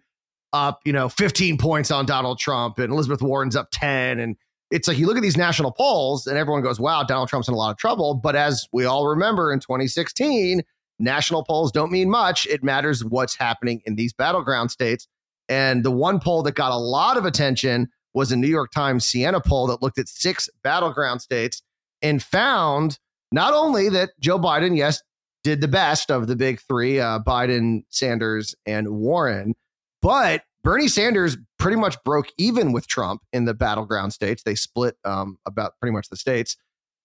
up, 0.54 0.80
you 0.86 0.92
know, 0.94 1.10
15 1.10 1.58
points 1.58 1.90
on 1.90 2.06
Donald 2.06 2.38
Trump, 2.38 2.78
and 2.78 2.90
Elizabeth 2.90 3.20
Warren's 3.20 3.54
up 3.54 3.68
10. 3.72 4.20
And 4.20 4.36
it's 4.70 4.88
like 4.88 4.96
you 4.96 5.06
look 5.06 5.18
at 5.18 5.22
these 5.22 5.36
national 5.36 5.72
polls, 5.72 6.26
and 6.26 6.38
everyone 6.38 6.62
goes, 6.62 6.80
"Wow, 6.80 7.02
Donald 7.02 7.28
Trump's 7.28 7.46
in 7.46 7.52
a 7.52 7.58
lot 7.58 7.70
of 7.70 7.76
trouble." 7.76 8.14
But 8.14 8.36
as 8.36 8.66
we 8.72 8.86
all 8.86 9.06
remember, 9.06 9.52
in 9.52 9.60
2016, 9.60 10.62
national 10.98 11.44
polls 11.44 11.70
don't 11.70 11.92
mean 11.92 12.08
much. 12.08 12.46
It 12.46 12.64
matters 12.64 13.04
what's 13.04 13.36
happening 13.36 13.82
in 13.84 13.96
these 13.96 14.14
battleground 14.14 14.70
states. 14.70 15.08
And 15.46 15.84
the 15.84 15.90
one 15.90 16.20
poll 16.20 16.42
that 16.44 16.54
got 16.54 16.72
a 16.72 16.78
lot 16.78 17.18
of 17.18 17.26
attention 17.26 17.90
was 18.14 18.32
a 18.32 18.36
New 18.36 18.48
York 18.48 18.70
Times 18.72 19.04
Siena 19.04 19.42
poll 19.42 19.66
that 19.66 19.82
looked 19.82 19.98
at 19.98 20.08
six 20.08 20.48
battleground 20.62 21.20
states 21.20 21.60
and 22.00 22.22
found 22.22 22.98
not 23.32 23.54
only 23.54 23.88
that 23.90 24.10
Joe 24.20 24.38
Biden, 24.38 24.76
yes, 24.76 25.02
did 25.44 25.60
the 25.60 25.68
best 25.68 26.10
of 26.10 26.26
the 26.26 26.36
big 26.36 26.60
three 26.60 26.98
uh, 26.98 27.20
Biden, 27.20 27.84
Sanders, 27.88 28.54
and 28.66 28.88
Warren, 28.88 29.54
but 30.02 30.42
Bernie 30.62 30.88
Sanders 30.88 31.36
pretty 31.60 31.76
much 31.76 31.96
broke 32.04 32.26
even 32.38 32.72
with 32.72 32.88
Trump 32.88 33.22
in 33.32 33.44
the 33.44 33.54
battleground 33.54 34.12
states. 34.12 34.42
They 34.42 34.56
split 34.56 34.96
um, 35.04 35.38
about 35.46 35.74
pretty 35.80 35.92
much 35.92 36.08
the 36.08 36.16
states. 36.16 36.56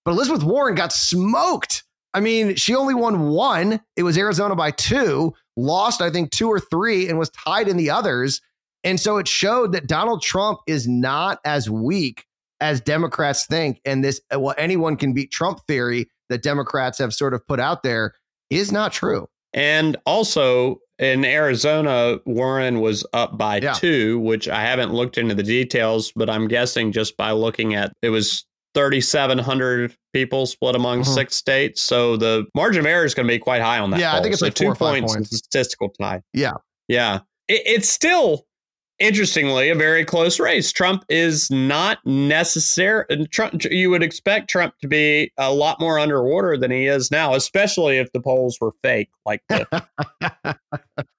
But 0.04 0.12
Elizabeth 0.12 0.44
Warren 0.44 0.74
got 0.74 0.92
smoked. 0.92 1.84
I 2.16 2.20
mean, 2.20 2.56
she 2.56 2.74
only 2.74 2.96
won 2.96 3.30
one. 3.30 3.80
It 3.96 4.02
was 4.02 4.18
Arizona 4.18 4.56
by 4.56 4.72
two, 4.72 5.34
lost, 5.56 6.02
I 6.02 6.10
think, 6.10 6.32
two 6.32 6.48
or 6.48 6.60
three, 6.60 7.08
and 7.08 7.20
was 7.20 7.30
tied 7.30 7.68
in 7.68 7.78
the 7.78 7.92
others. 7.92 8.42
And 8.84 9.00
so 9.00 9.18
it 9.18 9.28
showed 9.28 9.74
that 9.74 9.88
Donald 9.88 10.24
Trump 10.24 10.60
is 10.66 10.88
not 10.88 11.40
as 11.46 11.70
weak 11.70 12.26
as 12.62 12.80
Democrats 12.80 13.46
think. 13.46 13.82
And 13.84 14.04
this, 14.04 14.22
well, 14.32 14.56
anyone 14.58 14.96
can 14.96 15.14
beat 15.14 15.32
Trump 15.32 15.60
theory 15.68 16.10
that 16.30 16.42
Democrats 16.44 17.00
have 17.00 17.14
sort 17.14 17.34
of 17.34 17.46
put 17.48 17.60
out 17.60 17.84
there 17.84 18.14
is 18.50 18.72
not 18.72 18.94
true. 18.94 19.28
And 19.54 19.98
also 20.06 20.78
in 21.00 21.26
Arizona, 21.26 22.20
Warren 22.26 22.80
was 22.80 23.06
up 23.12 23.38
by 23.38 23.58
yeah. 23.58 23.74
two, 23.74 24.20
which 24.20 24.48
I 24.48 24.62
haven't 24.62 24.94
looked 24.94 25.18
into 25.18 25.36
the 25.36 25.44
details, 25.44 26.14
but 26.16 26.30
I'm 26.30 26.48
guessing 26.48 26.92
just 26.94 27.18
by 27.18 27.32
looking 27.32 27.74
at 27.76 27.92
it 28.02 28.10
was 28.10 28.46
3,700 28.76 29.96
people 30.14 30.46
split 30.46 30.76
among 30.76 31.02
Mhm. 31.02 31.14
six 31.14 31.36
states. 31.36 31.82
So 31.82 32.16
the 32.18 32.46
margin 32.56 32.80
of 32.82 32.86
error 32.86 33.04
is 33.06 33.14
going 33.14 33.28
to 33.28 33.32
be 33.34 33.40
quite 33.40 33.62
high 33.62 33.80
on 33.80 33.90
that. 33.92 34.00
Yeah, 34.00 34.16
I 34.16 34.22
think 34.22 34.34
it's 34.34 34.40
So 34.40 34.46
like 34.46 34.54
two 34.54 34.74
points, 34.74 35.14
points. 35.14 35.36
statistical 35.38 35.90
tie. 36.00 36.22
Yeah. 36.34 36.54
Yeah. 36.88 37.20
It, 37.48 37.62
it's 37.66 37.90
still, 37.90 38.46
interestingly, 39.02 39.70
a 39.70 39.76
very 39.76 40.06
close 40.06 40.40
race. 40.40 40.72
Trump 40.72 41.04
is 41.10 41.50
not 41.50 41.98
necessary. 42.06 43.06
Trump, 43.32 43.64
you 43.66 43.90
would 43.90 44.04
expect 44.04 44.50
Trump 44.50 44.76
to 44.80 44.88
be 44.88 45.32
a 45.38 45.54
lot 45.54 45.80
more 45.80 46.00
underwater 46.00 46.56
than 46.58 46.72
he 46.72 46.86
is 46.86 47.12
now, 47.12 47.34
especially 47.34 47.98
if 47.98 48.12
the 48.14 48.22
polls 48.22 48.58
were 48.62 48.74
fake, 48.84 49.10
like 49.26 49.42
the 49.50 49.66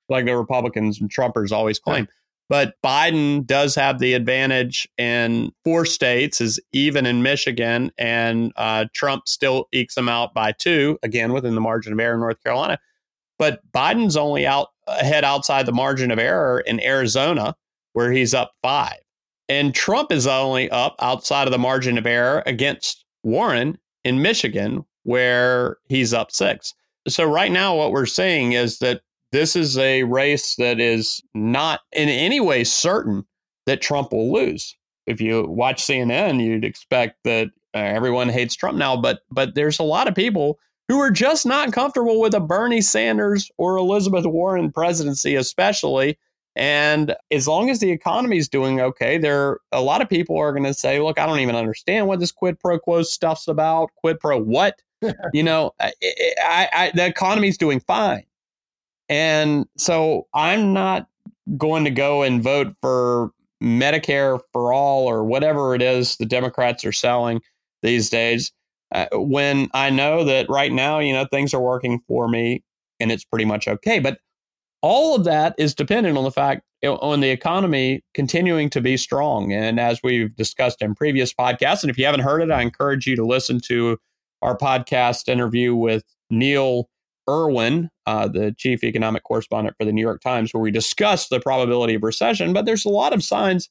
like 0.09 0.25
the 0.25 0.37
Republicans 0.37 1.01
and 1.01 1.11
Trumpers 1.11 1.53
always 1.53 1.79
claim. 1.79 2.07
But 2.49 2.75
Biden 2.85 3.47
does 3.47 3.75
have 3.77 3.99
the 3.99 4.15
advantage 4.15 4.87
in 4.99 5.53
four 5.65 5.87
states, 5.87 6.41
is 6.41 6.61
even 6.73 7.07
in 7.07 7.23
Michigan, 7.23 7.91
and 7.97 8.53
uh, 8.57 8.87
Trump 8.95 9.27
still 9.27 9.69
ekes 9.73 9.95
them 9.95 10.09
out 10.09 10.35
by 10.35 10.53
two, 10.53 10.99
again 11.03 11.33
within 11.33 11.55
the 11.55 11.61
margin 11.61 11.93
of 11.93 12.01
error 12.01 12.15
in 12.15 12.21
North 12.21 12.43
Carolina. 12.43 12.79
But 13.39 13.61
Biden's 13.73 14.17
only 14.17 14.47
out 14.47 14.69
ahead 14.87 15.25
outside 15.25 15.67
the 15.67 15.73
margin 15.73 16.11
of 16.11 16.19
error 16.19 16.61
in 16.61 16.81
Arizona, 16.81 17.57
where 17.93 18.13
he's 18.13 18.35
up 18.35 18.53
five. 18.63 18.99
And 19.49 19.75
Trump 19.75 20.13
is 20.13 20.27
only 20.27 20.71
up 20.71 20.97
outside 21.01 21.47
of 21.47 21.53
the 21.53 21.59
margin 21.59 21.99
of 21.99 22.07
error 22.07 22.43
against 22.47 23.05
Warren 23.23 23.79
in 24.05 24.23
Michigan, 24.23 24.85
where 25.03 25.77
he's 25.89 26.15
up 26.15 26.31
six. 26.33 26.75
So 27.09 27.25
right 27.25 27.53
now, 27.53 27.77
what 27.77 27.93
we're 27.93 28.07
saying 28.07 28.53
is 28.53 28.79
that 28.79 29.03
this 29.33 29.57
is 29.57 29.79
a 29.79 30.05
race 30.05 30.57
that 30.57 30.79
is 30.79 31.23
not 31.35 31.81
in 31.93 32.09
any 32.09 32.41
way 32.41 32.65
certain 32.65 33.25
that 33.67 33.81
Trump 33.81 34.13
will 34.13 34.33
lose. 34.33 34.77
If 35.07 35.21
you 35.21 35.47
watch 35.49 35.83
CNN, 35.83 36.45
you'd 36.45 36.65
expect 36.65 37.19
that 37.25 37.49
uh, 37.75 37.79
everyone 37.79 38.29
hates 38.29 38.55
Trump 38.55 38.77
now, 38.79 38.97
but 38.97 39.21
but 39.31 39.55
there's 39.55 39.79
a 39.79 39.85
lot 39.85 40.07
of 40.07 40.15
people 40.15 40.59
who 40.89 40.99
are 40.99 41.11
just 41.11 41.47
not 41.47 41.73
comfortable 41.73 42.21
with 42.21 42.35
a 42.35 42.41
Bernie 42.41 42.81
Sanders 42.81 43.51
or 43.57 43.77
Elizabeth 43.77 44.27
Warren 44.27 44.71
presidency, 44.71 45.35
especially. 45.35 46.19
And 46.55 47.15
as 47.31 47.49
long 47.49 47.71
as 47.71 47.81
the 47.81 47.91
economy 47.91 48.37
is 48.37 48.49
doing 48.49 48.81
okay, 48.81 49.17
there 49.17 49.59
a 49.73 49.81
lot 49.81 50.03
of 50.03 50.09
people 50.09 50.37
are 50.37 50.53
going 50.53 50.65
to 50.65 50.75
say, 50.75 51.01
"Look, 51.01 51.19
I 51.19 51.27
don't 51.27 51.39
even 51.41 51.57
understand 51.57 52.09
what 52.09 52.21
this 52.21 52.33
quid 52.33 52.61
pro 52.61 52.79
quo 52.79 53.03
stuff's 53.03 53.49
about. 53.49 53.91
Quid 53.97 54.21
pro 54.21 54.39
what? 54.39 54.75
you 55.33 55.43
know, 55.43 55.73
I, 55.81 55.93
I, 56.45 56.69
I, 56.73 56.93
the 56.95 57.07
economy's 57.07 57.57
doing 57.57 57.81
fine." 57.81 58.25
And 59.09 59.67
so 59.79 60.27
I'm 60.35 60.73
not 60.73 61.07
going 61.57 61.85
to 61.85 61.91
go 61.91 62.23
and 62.23 62.43
vote 62.43 62.75
for 62.81 63.31
Medicare 63.63 64.41
for 64.53 64.73
all 64.73 65.07
or 65.07 65.25
whatever 65.25 65.75
it 65.75 65.83
is 65.83 66.17
the 66.17 66.27
Democrats 66.27 66.85
are 66.85 66.93
selling 66.93 67.41
these 67.83 68.11
days 68.11 68.53
uh, 68.93 69.07
when 69.13 69.69
I 69.73 69.91
know 69.91 70.25
that 70.25 70.49
right 70.49 70.73
now, 70.73 70.99
you 70.99 71.13
know, 71.13 71.27
things 71.31 71.55
are 71.55 71.61
working 71.61 72.01
for 72.07 72.29
me 72.29 72.63
and 73.01 73.11
it's 73.11 73.25
pretty 73.25 73.45
much 73.45 73.67
okay. 73.67 73.99
But 73.99 74.19
all 74.83 75.15
of 75.15 75.25
that 75.25 75.55
is 75.59 75.75
dependent 75.75 76.19
on 76.19 76.25
the 76.25 76.31
fact 76.31 76.63
on 76.85 77.21
the 77.21 77.31
economy 77.31 78.03
continuing 78.13 78.69
to 78.71 78.81
be 78.81 78.97
strong. 78.97 79.53
And 79.53 79.79
as 79.79 80.01
we've 80.03 80.35
discussed 80.35 80.83
in 80.83 80.95
previous 80.97 81.33
podcasts, 81.33 81.83
and 81.83 81.91
if 81.91 81.97
you 81.97 82.05
haven't 82.05 82.21
heard 82.21 82.43
it, 82.43 82.51
I 82.51 82.61
encourage 82.61 83.07
you 83.07 83.15
to 83.17 83.25
listen 83.25 83.61
to 83.67 83.99
our 84.43 84.57
podcast 84.59 85.29
interview 85.29 85.77
with 85.77 86.03
Neil 86.29 86.89
Irwin, 87.31 87.89
uh, 88.07 88.27
the 88.27 88.53
chief 88.59 88.83
economic 88.83 89.23
correspondent 89.23 89.77
for 89.79 89.85
the 89.85 89.93
New 89.93 90.01
York 90.01 90.21
Times, 90.21 90.53
where 90.53 90.61
we 90.61 90.73
discuss 90.73 91.29
the 91.29 91.39
probability 91.39 91.95
of 91.95 92.03
recession. 92.03 92.53
But 92.53 92.67
there's 92.67 92.85
a 92.85 92.89
lot 92.91 93.13
of 93.13 93.23
signs 93.23 93.71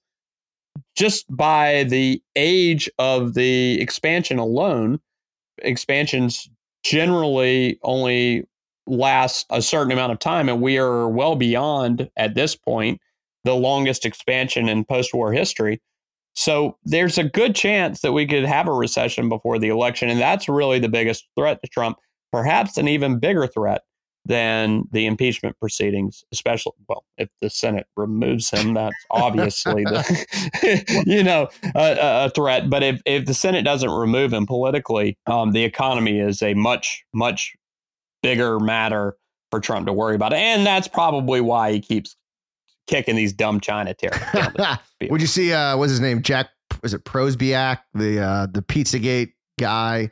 just 0.96 1.26
by 1.30 1.84
the 1.84 2.22
age 2.38 2.90
of 2.98 3.34
the 3.34 3.80
expansion 3.82 4.40
alone. 4.40 5.02
Expansions 5.58 6.50
generally 6.84 7.78
only 7.84 8.46
last 8.88 9.46
a 9.50 9.62
certain 9.62 9.92
amount 9.92 10.12
of 10.12 10.20
time, 10.20 10.50
and 10.50 10.62
we 10.62 10.78
are 10.78 11.08
well 11.10 11.36
beyond 11.36 12.10
at 12.18 12.36
this 12.36 12.56
point 12.56 13.00
the 13.44 13.56
longest 13.56 14.06
expansion 14.06 14.70
in 14.70 14.86
post 14.86 15.14
war 15.14 15.32
history. 15.32 15.82
So 16.34 16.78
there's 16.86 17.18
a 17.18 17.24
good 17.24 17.56
chance 17.56 18.02
that 18.02 18.14
we 18.14 18.26
could 18.26 18.46
have 18.46 18.68
a 18.68 18.74
recession 18.74 19.30
before 19.30 19.60
the 19.60 19.70
election. 19.70 20.10
And 20.10 20.20
that's 20.20 20.48
really 20.48 20.80
the 20.80 20.90
biggest 20.90 21.28
threat 21.38 21.62
to 21.62 21.70
Trump, 21.70 21.98
perhaps 22.32 22.78
an 22.78 22.88
even 22.88 23.20
bigger 23.20 23.48
threat 23.48 23.82
than 24.26 24.84
the 24.92 25.08
impeachment 25.08 25.58
proceedings, 25.60 26.24
especially, 26.32 26.74
well, 26.88 27.04
if 27.18 27.28
the 27.42 27.50
Senate 27.50 27.88
removes 27.98 28.52
him, 28.52 28.76
that's 28.76 28.96
obviously 29.10 29.84
the, 29.84 31.04
you 31.08 31.24
know, 31.24 31.50
a, 31.76 32.26
a, 32.26 32.30
threat. 32.30 32.70
But 32.70 32.84
if, 32.84 33.02
if 33.06 33.26
the 33.26 33.34
Senate 33.34 33.64
doesn't 33.64 33.90
remove 33.90 34.32
him 34.32 34.46
politically, 34.46 35.18
um, 35.26 35.54
the 35.54 35.64
economy 35.64 36.20
is 36.20 36.44
a 36.44 36.54
much, 36.54 37.04
much 37.14 37.56
bigger 38.24 38.60
matter 38.60 39.16
for 39.50 39.60
Trump 39.60 39.88
to 39.88 39.94
worry 39.94 40.16
about. 40.16 40.34
And 40.34 40.66
that's 40.66 40.88
probably 40.88 41.42
why 41.42 41.72
he 41.74 41.80
keeps 41.82 42.16
kicking 42.88 43.16
these 43.16 43.34
dumb 43.34 43.60
China 43.60 43.94
tariffs. 43.94 44.32
down 44.34 44.54
the 44.56 44.80
field. 45.00 45.12
Would 45.12 45.22
you 45.22 45.28
see 45.28 45.54
uh 45.54 45.78
what's 45.78 45.92
his 45.92 46.00
name? 46.00 46.22
Jack 46.22 46.50
was 46.82 46.94
it 46.94 47.04
Posobiec, 47.06 47.80
the 47.94 48.20
uh 48.20 48.48
the 48.48 48.62
Pizzagate 48.62 49.34
guy 49.60 50.12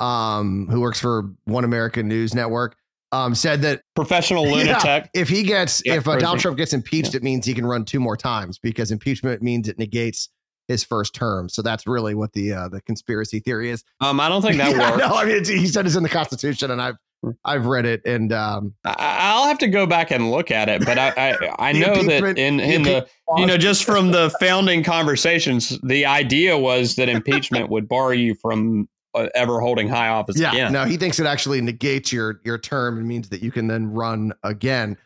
um 0.00 0.66
who 0.70 0.80
works 0.80 1.00
for 1.00 1.30
One 1.44 1.64
American 1.64 2.08
News 2.08 2.34
Network 2.34 2.76
um 3.12 3.34
said 3.34 3.62
that 3.62 3.82
Professional 3.94 4.44
lunatic. 4.50 4.84
Yeah, 5.14 5.20
if 5.20 5.28
he 5.28 5.42
gets 5.42 5.82
Yeah, 5.84 5.94
if 5.94 6.08
uh, 6.08 6.16
Donald 6.18 6.40
Trump 6.40 6.56
gets 6.56 6.72
impeached, 6.72 7.14
it 7.14 7.22
means 7.22 7.46
he 7.46 7.54
can 7.54 7.66
run 7.66 7.84
two 7.84 8.00
more 8.00 8.16
times 8.16 8.58
because 8.58 8.90
impeachment 8.90 9.42
means 9.42 9.68
it 9.68 9.78
negates 9.78 10.28
his 10.68 10.84
first 10.84 11.14
term. 11.14 11.48
So 11.48 11.62
that's 11.62 11.86
really 11.86 12.14
what 12.14 12.32
the 12.32 12.52
uh 12.52 12.68
the 12.68 12.80
conspiracy 12.82 13.40
theory 13.40 13.70
is. 13.70 13.82
Um, 14.00 14.20
I 14.20 14.28
don't 14.28 14.42
think 14.42 14.56
that 14.58 14.70
Yeah, 14.76 14.90
works. 14.92 15.02
no, 15.02 15.14
I 15.16 15.24
mean 15.24 15.44
he 15.44 15.66
said 15.66 15.86
it's 15.86 15.96
in 15.96 16.02
the 16.02 16.08
Constitution 16.08 16.70
and 16.70 16.80
I've 16.80 16.96
I've 17.44 17.66
read 17.66 17.84
it 17.84 18.00
and 18.06 18.32
um 18.32 18.74
I, 18.84 18.94
I'll 19.20 19.46
have 19.46 19.58
to 19.58 19.68
go 19.68 19.86
back 19.86 20.10
and 20.10 20.30
look 20.30 20.50
at 20.50 20.68
it, 20.68 20.84
but 20.84 20.98
I 20.98 21.12
I, 21.16 21.68
I 21.70 21.72
know 21.78 22.02
that 22.02 22.38
in 22.38 22.60
in 22.60 22.82
the 22.82 23.06
you 23.36 23.46
know 23.46 23.56
just 23.56 23.84
from 23.84 24.10
the 24.12 24.30
founding 24.40 24.82
conversations, 24.82 25.78
the 25.82 26.06
idea 26.06 26.56
was 26.56 26.96
that 26.96 27.08
impeachment 27.16 27.68
would 27.70 27.88
bar 27.88 28.14
you 28.14 28.34
from 28.34 28.88
uh, 29.14 29.28
ever 29.34 29.60
holding 29.60 29.88
high 29.88 30.08
office 30.08 30.38
Yeah, 30.38 30.52
again. 30.52 30.72
no, 30.72 30.84
he 30.84 30.96
thinks 30.96 31.18
it 31.18 31.26
actually 31.26 31.60
negates 31.60 32.12
your 32.12 32.40
your 32.44 32.58
term 32.58 32.96
and 32.98 33.06
means 33.06 33.28
that 33.30 33.42
you 33.42 33.50
can 33.50 33.66
then 33.66 33.90
run 33.90 34.32
again 34.44 34.96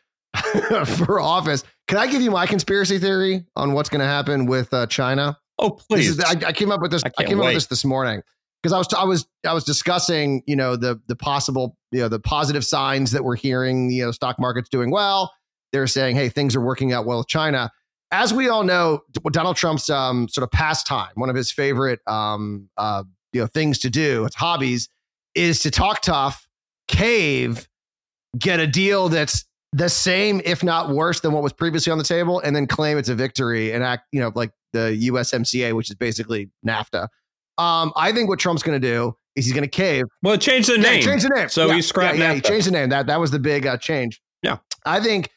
for 0.86 1.20
office. 1.20 1.64
Can 1.88 1.98
I 1.98 2.06
give 2.06 2.22
you 2.22 2.30
my 2.30 2.46
conspiracy 2.46 2.98
theory 2.98 3.44
on 3.56 3.72
what's 3.72 3.88
going 3.88 4.00
to 4.00 4.06
happen 4.06 4.46
with 4.46 4.72
uh, 4.72 4.86
China? 4.86 5.38
Oh 5.58 5.70
This 5.76 5.86
please! 5.88 6.08
is, 6.10 6.20
I, 6.20 6.48
I 6.48 6.52
came 6.52 6.70
up 6.70 6.80
with 6.80 6.90
this. 6.90 7.02
I 7.04 7.08
I, 7.08 7.10
can't 7.10 7.28
came 7.30 7.40
up 7.40 7.46
with 7.46 7.54
this 7.54 7.66
this 7.66 7.84
morning 7.84 8.22
because 8.64 8.72
I 8.72 8.78
was 8.78 8.88
I 8.94 9.04
was 9.04 9.26
I 9.46 9.52
was 9.52 9.64
discussing 9.64 10.42
you 10.46 10.56
know 10.56 10.74
the 10.74 10.98
the 11.06 11.14
possible 11.14 11.76
you 11.92 12.00
know 12.00 12.08
the 12.08 12.18
positive 12.18 12.64
signs 12.64 13.10
that 13.10 13.22
we're 13.22 13.36
hearing. 13.36 13.90
You 13.90 14.06
know, 14.06 14.10
stock 14.10 14.40
market's 14.40 14.70
doing 14.70 14.90
well. 14.90 15.34
They're 15.72 15.86
saying, 15.86 16.16
hey, 16.16 16.30
things 16.30 16.56
are 16.56 16.62
working 16.62 16.92
out 16.92 17.04
well 17.04 17.18
with 17.18 17.28
China. 17.28 17.70
As 18.10 18.32
we 18.32 18.48
all 18.48 18.62
know, 18.62 19.02
Donald 19.32 19.56
Trump's 19.56 19.90
um, 19.90 20.28
sort 20.28 20.44
of 20.44 20.50
pastime, 20.50 21.10
one 21.14 21.28
of 21.28 21.36
his 21.36 21.50
favorite 21.50 22.00
um, 22.06 22.70
uh, 22.78 23.04
you 23.34 23.42
know 23.42 23.46
things 23.46 23.78
to 23.80 23.90
do, 23.90 24.24
its 24.24 24.36
hobbies, 24.36 24.88
is 25.34 25.60
to 25.60 25.70
talk 25.70 26.00
tough, 26.00 26.48
cave, 26.88 27.68
get 28.38 28.60
a 28.60 28.66
deal 28.66 29.10
that's 29.10 29.44
the 29.74 29.90
same, 29.90 30.40
if 30.46 30.64
not 30.64 30.88
worse, 30.88 31.20
than 31.20 31.32
what 31.32 31.42
was 31.42 31.52
previously 31.52 31.90
on 31.90 31.98
the 31.98 32.04
table, 32.04 32.40
and 32.40 32.56
then 32.56 32.66
claim 32.66 32.96
it's 32.96 33.10
a 33.10 33.14
victory 33.14 33.72
and 33.72 33.84
act, 33.84 34.04
you 34.10 34.20
know, 34.20 34.32
like 34.34 34.52
the 34.72 35.08
USMCA, 35.10 35.74
which 35.74 35.90
is 35.90 35.96
basically 35.96 36.48
NAFTA. 36.66 37.08
Um, 37.58 37.92
I 37.96 38.12
think 38.12 38.28
what 38.28 38.38
Trump's 38.38 38.62
going 38.62 38.80
to 38.80 38.86
do 38.88 39.16
is 39.36 39.44
he's 39.44 39.54
going 39.54 39.64
to 39.64 39.68
cave. 39.70 40.04
well, 40.22 40.36
change 40.36 40.66
the 40.66 40.74
Yeah, 40.74 40.82
name. 40.82 41.02
change 41.02 41.22
the 41.22 41.28
name. 41.28 41.48
So 41.48 41.66
yeah, 41.66 41.74
he 41.74 41.82
scrapped 41.82 42.18
Yeah, 42.18 42.28
yeah 42.30 42.34
he 42.34 42.40
changed 42.40 42.66
the 42.66 42.70
name. 42.72 42.88
That 42.88 43.06
that 43.06 43.20
was 43.20 43.30
the 43.30 43.38
big 43.38 43.66
uh, 43.66 43.76
change. 43.78 44.20
Yeah. 44.42 44.58
I 44.84 45.00
think. 45.00 45.30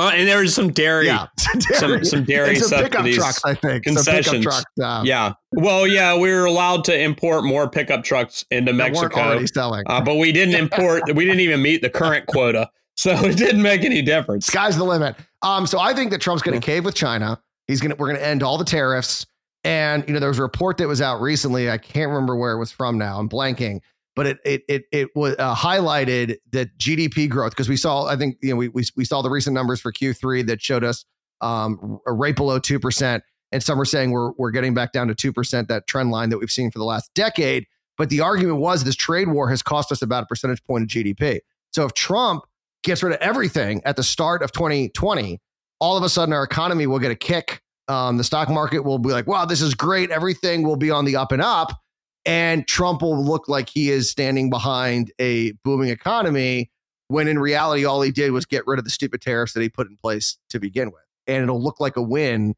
Uh, 0.00 0.12
and 0.14 0.28
there 0.28 0.38
was 0.38 0.54
some 0.54 0.70
dairy. 0.72 1.06
Yeah, 1.06 1.26
Some 1.74 2.04
some 2.04 2.22
dairy 2.24 2.50
and 2.50 2.58
some 2.58 2.84
pickup 2.84 3.04
trucks. 3.06 3.40
I 3.44 3.54
think 3.54 3.82
concessions. 3.82 4.44
trucks. 4.44 4.64
Uh, 4.80 5.02
Yeah. 5.04 5.32
Well, 5.54 5.88
yeah, 5.88 6.16
we 6.16 6.30
were 6.32 6.44
allowed 6.44 6.84
to 6.84 6.96
import 6.96 7.42
more 7.42 7.68
pickup 7.68 8.04
trucks 8.04 8.44
into 8.52 8.72
Mexico. 8.72 9.18
already 9.18 9.48
selling. 9.48 9.82
Uh, 9.88 10.00
but 10.00 10.14
we 10.14 10.30
didn't 10.30 10.54
import. 10.54 11.02
we 11.16 11.24
didn't 11.24 11.40
even 11.40 11.60
meet 11.60 11.82
the 11.82 11.90
current 11.90 12.26
quota, 12.28 12.70
so 12.96 13.10
it 13.24 13.36
didn't 13.36 13.60
make 13.62 13.84
any 13.84 14.00
difference. 14.00 14.46
Sky's 14.46 14.76
the 14.76 14.84
limit. 14.84 15.16
Um, 15.42 15.66
so 15.66 15.80
I 15.80 15.92
think 15.94 16.12
that 16.12 16.20
Trump's 16.20 16.42
going 16.44 16.60
to 16.60 16.64
cave 16.64 16.84
with 16.84 16.94
China. 16.94 17.40
He's 17.66 17.80
going 17.80 17.90
to 17.90 17.96
we're 17.96 18.06
going 18.06 18.20
to 18.20 18.24
end 18.26 18.44
all 18.44 18.56
the 18.56 18.64
tariffs. 18.64 19.26
And 19.64 20.04
you 20.06 20.14
know, 20.14 20.20
there 20.20 20.28
was 20.28 20.38
a 20.38 20.42
report 20.42 20.78
that 20.78 20.88
was 20.88 21.00
out 21.00 21.20
recently. 21.20 21.70
I 21.70 21.78
can't 21.78 22.08
remember 22.08 22.36
where 22.36 22.52
it 22.52 22.58
was 22.58 22.70
from 22.70 22.96
now. 22.96 23.18
I'm 23.18 23.28
blanking, 23.28 23.80
but 24.14 24.26
it 24.26 24.38
it 24.44 24.62
it 24.68 24.82
it 24.92 25.08
was 25.16 25.34
uh, 25.38 25.54
highlighted 25.54 26.36
that 26.52 26.76
GDP 26.78 27.28
growth 27.28 27.52
because 27.52 27.68
we 27.68 27.76
saw. 27.76 28.06
I 28.06 28.16
think 28.16 28.38
you 28.40 28.50
know 28.50 28.56
we, 28.56 28.68
we 28.68 28.84
we 28.96 29.04
saw 29.04 29.22
the 29.22 29.30
recent 29.30 29.54
numbers 29.54 29.80
for 29.80 29.92
Q3 29.92 30.46
that 30.46 30.62
showed 30.62 30.84
us 30.84 31.04
um, 31.40 32.00
a 32.06 32.12
rate 32.12 32.36
below 32.36 32.58
two 32.58 32.78
percent, 32.78 33.24
and 33.50 33.62
some 33.62 33.80
are 33.80 33.84
saying 33.84 34.12
we're 34.12 34.32
we're 34.38 34.52
getting 34.52 34.74
back 34.74 34.92
down 34.92 35.08
to 35.08 35.14
two 35.14 35.32
percent. 35.32 35.68
That 35.68 35.86
trend 35.86 36.10
line 36.10 36.30
that 36.30 36.38
we've 36.38 36.50
seen 36.50 36.70
for 36.70 36.78
the 36.78 36.84
last 36.84 37.12
decade. 37.14 37.66
But 37.96 38.10
the 38.10 38.20
argument 38.20 38.60
was 38.60 38.84
this 38.84 38.94
trade 38.94 39.28
war 39.28 39.50
has 39.50 39.60
cost 39.60 39.90
us 39.90 40.02
about 40.02 40.22
a 40.22 40.26
percentage 40.26 40.62
point 40.64 40.84
of 40.84 40.88
GDP. 40.88 41.40
So 41.72 41.84
if 41.84 41.94
Trump 41.94 42.44
gets 42.84 43.02
rid 43.02 43.12
of 43.12 43.20
everything 43.20 43.82
at 43.84 43.96
the 43.96 44.04
start 44.04 44.42
of 44.42 44.52
2020, 44.52 45.40
all 45.80 45.96
of 45.96 46.02
a 46.02 46.08
sudden 46.08 46.32
our 46.32 46.44
economy 46.44 46.86
will 46.86 47.00
get 47.00 47.10
a 47.10 47.16
kick. 47.16 47.60
Um, 47.88 48.18
the 48.18 48.24
stock 48.24 48.48
market 48.50 48.80
will 48.80 48.98
be 48.98 49.10
like, 49.10 49.26
wow, 49.26 49.46
this 49.46 49.62
is 49.62 49.74
great. 49.74 50.10
Everything 50.10 50.62
will 50.62 50.76
be 50.76 50.90
on 50.90 51.04
the 51.06 51.16
up 51.16 51.32
and 51.32 51.42
up. 51.42 51.80
and 52.28 52.68
Trump 52.68 53.00
will 53.00 53.24
look 53.24 53.48
like 53.48 53.70
he 53.70 53.90
is 53.90 54.10
standing 54.10 54.50
behind 54.50 55.10
a 55.18 55.52
booming 55.64 55.88
economy 55.88 56.70
when 57.08 57.26
in 57.26 57.38
reality, 57.38 57.86
all 57.86 58.02
he 58.02 58.10
did 58.10 58.32
was 58.32 58.44
get 58.44 58.66
rid 58.66 58.78
of 58.78 58.84
the 58.84 58.90
stupid 58.90 59.22
tariffs 59.22 59.54
that 59.54 59.62
he 59.62 59.68
put 59.70 59.88
in 59.88 59.96
place 59.96 60.36
to 60.50 60.60
begin 60.60 60.88
with. 60.88 61.04
And 61.26 61.42
it'll 61.42 61.62
look 61.62 61.80
like 61.80 61.96
a 61.96 62.02
win 62.02 62.54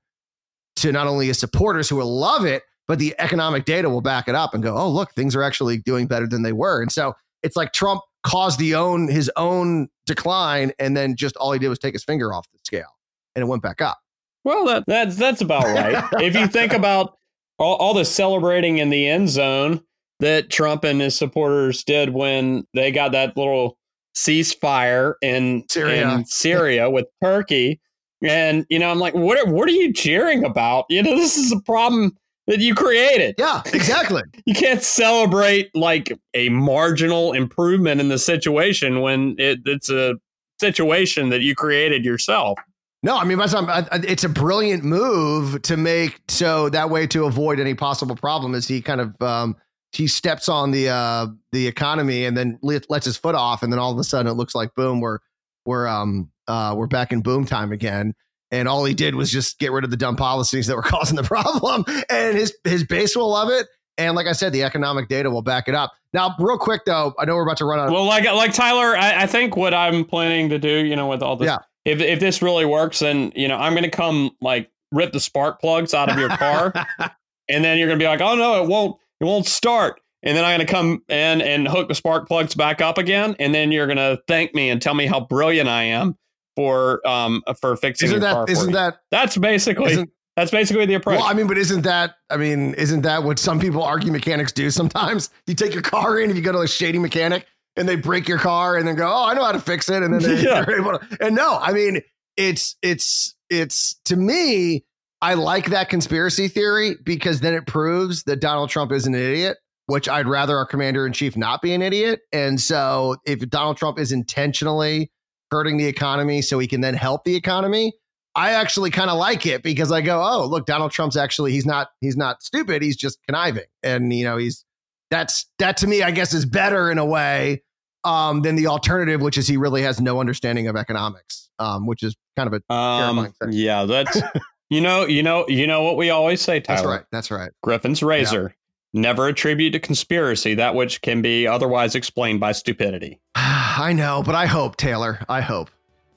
to 0.77 0.91
not 0.91 1.07
only 1.07 1.29
his 1.29 1.39
supporters 1.39 1.89
who 1.89 1.97
will 1.97 2.19
love 2.19 2.45
it, 2.45 2.65
but 2.89 2.99
the 2.99 3.15
economic 3.21 3.65
data 3.65 3.89
will 3.89 4.01
back 4.01 4.27
it 4.27 4.35
up 4.35 4.53
and 4.53 4.63
go, 4.63 4.77
oh, 4.77 4.91
look, 4.91 5.15
things 5.15 5.37
are 5.37 5.43
actually 5.45 5.79
doing 5.79 6.09
better 6.09 6.27
than 6.27 6.43
they 6.43 6.53
were. 6.53 6.83
And 6.83 6.91
so 6.91 7.15
it's 7.45 7.55
like 7.55 7.73
Trump 7.73 8.01
caused 8.25 8.59
the 8.59 8.75
own 8.75 9.07
his 9.07 9.31
own 9.37 9.89
decline, 10.07 10.73
and 10.81 10.97
then 10.97 11.15
just 11.15 11.37
all 11.37 11.53
he 11.53 11.61
did 11.61 11.69
was 11.69 11.79
take 11.79 11.95
his 11.95 12.03
finger 12.03 12.35
off 12.35 12.47
the 12.53 12.59
scale, 12.65 12.97
and 13.37 13.43
it 13.45 13.47
went 13.47 13.63
back 13.63 13.81
up. 13.81 13.99
Well, 14.45 14.65
that, 14.67 14.85
that's 14.87 15.17
that's 15.17 15.41
about 15.41 15.65
right. 15.65 16.05
if 16.23 16.35
you 16.35 16.47
think 16.47 16.73
about 16.75 17.17
all, 17.59 17.77
all 17.77 17.95
the 17.95 18.05
celebrating 18.05 18.79
in 18.79 18.91
the 18.91 19.07
end 19.07 19.29
zone 19.29 19.81
that 20.21 20.51
Trump 20.51 20.85
and 20.85 21.01
his 21.01 21.17
supporters 21.17 21.85
did 21.85 22.11
when 22.11 22.65
they 22.75 22.93
got 22.93 23.13
that 23.13 23.37
little 23.37 23.77
ceasefire 24.17 25.15
in 25.23 25.65
Syria, 25.71 26.15
in 26.15 26.25
Syria 26.27 26.91
with 26.91 27.07
Turkey. 27.23 27.81
And 28.23 28.67
you 28.69 28.79
know, 28.79 28.91
I'm 28.91 28.99
like, 28.99 29.15
what 29.15 29.39
are, 29.39 29.51
what 29.51 29.69
are 29.69 29.73
you 29.73 29.93
cheering 29.93 30.45
about? 30.45 30.85
You 30.89 31.03
know, 31.03 31.17
this 31.17 31.37
is 31.37 31.53
a 31.53 31.61
problem 31.61 32.17
that 32.47 32.61
you 32.61 32.75
created. 32.75 33.37
Yeah, 33.39 33.63
exactly. 33.67 34.23
you 34.45 34.55
can't 34.55 34.83
celebrate 34.83 35.71
like 35.75 36.19
a 36.35 36.49
marginal 36.51 37.33
improvement 37.33 38.01
in 38.01 38.09
the 38.09 38.19
situation 38.19 39.01
when 39.01 39.37
it, 39.39 39.61
it's 39.65 39.89
a 39.89 40.17
situation 40.59 41.31
that 41.31 41.41
you 41.41 41.55
created 41.55 42.05
yourself. 42.05 42.59
No, 43.03 43.17
I 43.17 43.25
mean, 43.25 43.39
it's 43.41 44.25
a 44.25 44.29
brilliant 44.29 44.85
move 44.85 45.63
to 45.63 45.77
make 45.79 46.21
so 46.29 46.69
that 46.69 46.91
way 46.91 47.07
to 47.09 47.25
avoid 47.25 47.59
any 47.59 47.75
possible 47.75 48.15
problem. 48.15 48.55
Is 48.55 48.69
he 48.69 48.83
kind 48.83 49.01
of 49.01 49.23
um, 49.23 49.57
he 49.93 50.07
steps 50.07 50.49
on 50.49 50.71
the 50.71 50.89
uh, 50.89 51.29
the 51.53 51.67
economy 51.67 52.27
and 52.27 52.37
then 52.37 52.59
lets 52.63 53.07
his 53.07 53.17
foot 53.17 53.35
off, 53.35 53.63
and 53.63 53.73
then 53.73 53.81
all 53.81 53.91
of 53.91 53.99
a 53.99 54.05
sudden 54.05 54.31
it 54.31 54.35
looks 54.35 54.55
like 54.55 54.75
boom, 54.75 55.01
we're 55.01 55.19
we're 55.65 55.87
um 55.87 56.31
uh, 56.47 56.75
we're 56.77 56.87
back 56.87 57.13
in 57.13 57.23
boom 57.23 57.47
time 57.47 57.73
again. 57.73 58.15
And 58.53 58.67
all 58.67 58.85
he 58.85 58.95
did 58.95 59.15
was 59.15 59.31
just 59.31 59.61
get 59.61 59.71
rid 59.71 59.85
of 59.85 59.91
the 59.91 59.97
dumb 59.97 60.17
policies 60.17 60.67
that 60.67 60.77
were 60.77 60.83
causing 60.83 61.17
the 61.17 61.23
problem, 61.23 61.85
and 62.11 62.37
his 62.37 62.55
his 62.65 62.85
base 62.85 63.17
will 63.17 63.31
love 63.31 63.49
it. 63.49 63.67
And 63.97 64.15
like 64.15 64.27
I 64.27 64.33
said, 64.33 64.53
the 64.53 64.63
economic 64.63 65.09
data 65.09 65.31
will 65.31 65.43
back 65.43 65.69
it 65.69 65.75
up. 65.75 65.93
Now, 66.13 66.35
real 66.39 66.59
quick 66.59 66.83
though, 66.85 67.15
I 67.19 67.25
know 67.25 67.37
we're 67.37 67.45
about 67.45 67.59
to 67.59 67.65
run 67.65 67.81
out. 67.81 67.91
Well, 67.91 68.05
like 68.05 68.25
like 68.25 68.53
Tyler, 68.53 68.97
I, 68.97 69.23
I 69.23 69.27
think 69.27 69.57
what 69.57 69.73
I'm 69.73 70.05
planning 70.05 70.51
to 70.51 70.59
do, 70.59 70.85
you 70.85 70.97
know, 70.97 71.09
with 71.09 71.23
all 71.23 71.37
this, 71.37 71.47
yeah. 71.47 71.59
If 71.85 72.01
if 72.01 72.21
this 72.21 72.43
really 72.43 72.65
works, 72.65 73.01
then 73.01 73.33
you 73.35 73.49
know, 73.49 73.57
I'm 73.57 73.73
going 73.73 73.85
to 73.85 73.91
come 73.91 74.33
like 74.41 74.71
rip 74.93 75.13
the 75.13 75.21
spark 75.21 75.61
plugs 75.61 75.95
out 75.95 76.11
of 76.11 76.19
your 76.19 76.29
car, 76.29 76.73
and 77.49 77.65
then 77.65 77.79
you're 77.79 77.89
going 77.89 77.99
to 77.99 78.03
be 78.03 78.09
like, 78.09 78.21
oh 78.21 78.35
no, 78.35 78.63
it 78.63 78.69
won't 78.69 78.97
it 79.21 79.25
won't 79.25 79.47
start. 79.47 80.01
And 80.23 80.37
then 80.37 80.45
I'm 80.45 80.59
going 80.59 80.67
to 80.67 80.73
come 80.73 81.03
in 81.09 81.41
and 81.41 81.67
hook 81.67 81.89
the 81.89 81.95
spark 81.95 82.29
plugs 82.29 82.55
back 82.55 82.83
up 82.83 82.99
again. 82.99 83.37
And 83.39 83.55
then 83.55 83.73
you're 83.73 83.87
going 83.87 83.97
to 83.97 84.21
thank 84.29 84.55
me 84.55 84.69
and 84.69 84.81
tell 84.81 84.93
me 84.93 85.07
how 85.07 85.21
brilliant 85.21 85.67
I 85.67 85.85
am 85.85 86.19
for 86.57 87.07
um 87.07 87.43
for 87.61 87.77
fixing 87.77 88.09
isn't 88.09 88.21
that 88.21 88.49
isn't 88.51 88.73
that 88.73 88.99
that's 89.13 89.37
basically 89.37 90.05
that's 90.37 90.51
basically 90.51 90.87
the 90.87 90.95
approach. 90.95 91.19
Well, 91.19 91.27
I 91.27 91.35
mean, 91.35 91.47
but 91.47 91.59
isn't 91.59 91.83
that 91.83 92.17
I 92.29 92.37
mean, 92.37 92.75
isn't 92.75 93.03
that 93.03 93.25
what 93.25 93.39
some 93.39 93.61
people 93.61 93.83
argue 93.83 94.13
mechanics 94.13 94.53
do 94.53 94.71
sometimes? 94.71 95.31
You 95.47 95.55
take 95.55 95.73
your 95.73 95.83
car 95.83 96.19
in, 96.19 96.31
if 96.31 96.37
you 96.37 96.43
go 96.43 96.53
to 96.53 96.61
a 96.61 96.69
shady 96.69 96.99
mechanic 96.99 97.47
and 97.81 97.89
they 97.89 97.97
break 97.97 98.29
your 98.29 98.39
car 98.39 98.77
and 98.77 98.87
then 98.87 98.95
go, 98.95 99.09
"Oh, 99.11 99.27
I 99.27 99.35
know 99.35 99.43
how 99.43 99.53
to 99.53 99.59
fix 99.59 99.89
it," 99.89 100.03
and 100.03 100.13
then 100.13 100.23
they, 100.23 100.43
yeah. 100.45 100.61
are 100.61 100.71
able 100.71 100.99
to. 100.99 101.19
And 101.21 101.35
no, 101.35 101.59
I 101.59 101.73
mean, 101.73 102.03
it's 102.37 102.77
it's 102.83 103.35
it's 103.49 103.99
to 104.05 104.17
me 104.17 104.85
I 105.23 105.35
like 105.35 105.71
that 105.71 105.89
conspiracy 105.89 106.49
theory 106.49 106.97
because 107.03 107.41
then 107.41 107.55
it 107.55 107.67
proves 107.67 108.25
that 108.25 108.41
Donald 108.41 108.71
Trump 108.71 108.93
is 108.93 109.07
an 109.07 109.15
idiot, 109.15 109.59
which 109.87 110.09
I'd 110.09 110.27
rather 110.27 110.57
our 110.57 110.67
commander 110.67 111.07
in 111.07 111.13
chief 111.13 111.37
not 111.37 111.63
be 111.63 111.73
an 111.73 111.83
idiot. 111.83 112.21
And 112.33 112.61
so 112.61 113.17
if 113.27 113.41
Donald 113.49 113.77
Trump 113.77 113.99
is 113.99 114.13
intentionally 114.13 115.11
hurting 115.51 115.79
the 115.79 115.87
economy 115.87 116.43
so 116.43 116.59
he 116.59 116.67
can 116.67 116.81
then 116.81 116.95
help 116.95 117.25
the 117.25 117.35
economy, 117.35 117.93
I 118.35 118.53
actually 118.53 118.91
kind 118.91 119.11
of 119.11 119.19
like 119.19 119.45
it 119.45 119.63
because 119.63 119.91
I 119.91 120.01
go, 120.01 120.23
oh, 120.23 120.47
look, 120.47 120.65
Donald 120.65 120.93
Trump's 120.93 121.17
actually 121.17 121.53
he's 121.53 121.67
not 121.67 121.89
he's 122.01 122.17
not 122.17 122.43
stupid, 122.43 122.83
he's 122.83 122.97
just 122.97 123.19
conniving. 123.27 123.65
And 123.83 124.13
you 124.13 124.25
know, 124.25 124.37
he's 124.37 124.65
that's 125.11 125.47
that 125.59 125.77
to 125.79 125.87
me, 125.87 126.03
I 126.03 126.13
guess, 126.13 126.33
is 126.33 126.47
better 126.47 126.91
in 126.91 126.99
a 126.99 127.05
way 127.05 127.63
um, 128.05 128.43
than 128.43 128.57
the 128.57 128.67
alternative, 128.67 129.21
which 129.21 129.39
is 129.39 129.47
he 129.47 129.57
really 129.57 129.83
has 129.83 130.01
no 130.01 130.21
understanding 130.21 130.69
of 130.69 130.77
economics, 130.77 131.51
um, 131.59 131.87
which 131.87 132.03
is 132.03 132.17
kind 132.37 132.53
of 132.53 132.63
a 132.69 132.73
um, 132.73 133.33
yeah, 133.51 133.85
that's 133.85 134.21
You 134.71 134.81
know, 134.81 135.05
you 135.05 135.25
know, 135.25 135.47
you 135.49 135.67
know 135.67 135.83
what 135.83 135.97
we 135.97 136.11
always 136.11 136.41
say, 136.41 136.61
Tyler. 136.61 136.77
That's 136.77 136.87
right. 136.87 137.05
That's 137.11 137.31
right. 137.33 137.51
Griffin's 137.61 138.05
razor. 138.05 138.55
Yeah. 138.95 139.01
Never 139.01 139.27
attribute 139.27 139.73
to 139.73 139.81
conspiracy 139.81 140.55
that 140.55 140.77
which 140.77 141.03
can 141.03 141.23
be 141.23 141.47
otherwise 141.47 141.97
explained 141.97 142.39
by 142.39 142.53
stupidity. 142.53 143.21
I 143.35 143.93
know, 143.93 144.23
but 144.25 144.37
I 144.37 144.47
hope, 144.47 144.77
Taylor. 144.77 145.19
I 145.29 145.41
hope. 145.41 145.71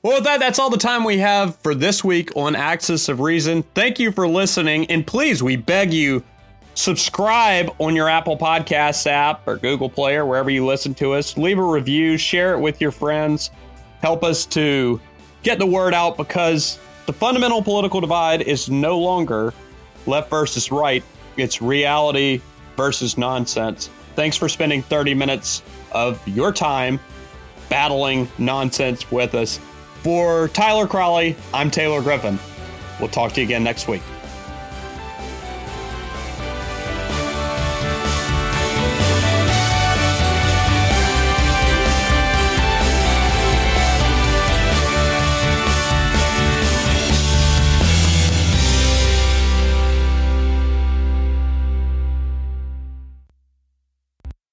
Well, 0.04 0.22
that 0.22 0.40
that's 0.40 0.60
all 0.60 0.70
the 0.70 0.78
time 0.78 1.04
we 1.04 1.18
have 1.18 1.56
for 1.58 1.74
this 1.74 2.04
week 2.04 2.36
on 2.36 2.56
Axis 2.56 3.10
of 3.10 3.22
Reason. 3.22 3.64
Thank 3.74 4.00
you 4.00 4.12
for 4.12 4.28
listening, 4.28 4.86
and 4.88 5.06
please, 5.06 5.42
we 5.42 5.56
beg 5.56 5.92
you, 5.92 6.24
subscribe 6.76 7.74
on 7.80 7.96
your 7.96 8.10
Apple 8.10 8.38
Podcasts 8.38 9.08
app 9.08 9.48
or 9.48 9.58
Google 9.58 9.90
Play 9.90 10.16
or 10.16 10.26
wherever 10.26 10.50
you 10.50 10.66
listen 10.66 10.94
to 10.96 11.14
us. 11.14 11.38
Leave 11.38 11.60
a 11.60 11.64
review, 11.64 12.18
share 12.18 12.54
it 12.54 12.60
with 12.60 12.82
your 12.82 12.92
friends. 12.92 13.52
Help 14.02 14.24
us 14.24 14.46
to 14.48 15.00
get 15.44 15.60
the 15.60 15.66
word 15.66 15.94
out 15.94 16.18
because 16.18 16.80
the 17.06 17.14
fundamental 17.14 17.62
political 17.62 18.02
divide 18.02 18.42
is 18.42 18.70
no 18.70 18.98
longer 19.00 19.54
left 20.06 20.30
versus 20.30 20.72
right, 20.72 21.04
it's 21.38 21.62
reality 21.62 22.42
versus 22.76 23.18
nonsense. 23.18 23.90
Thanks 24.16 24.38
for 24.38 24.48
spending 24.48 24.82
30 24.82 25.14
minutes 25.14 25.64
of 25.92 26.26
your 26.28 26.52
time 26.52 27.00
battling 27.70 28.28
nonsense 28.38 29.10
with 29.12 29.36
us. 29.36 29.60
For 30.02 30.50
Tyler 30.50 30.86
Crowley, 30.86 31.36
I'm 31.54 31.72
Taylor 31.72 32.02
Griffin. 32.02 32.38
We'll 33.00 33.10
talk 33.10 33.32
to 33.34 33.42
you 33.42 33.48
again 33.48 33.64
next 33.64 33.88
week. 33.88 34.02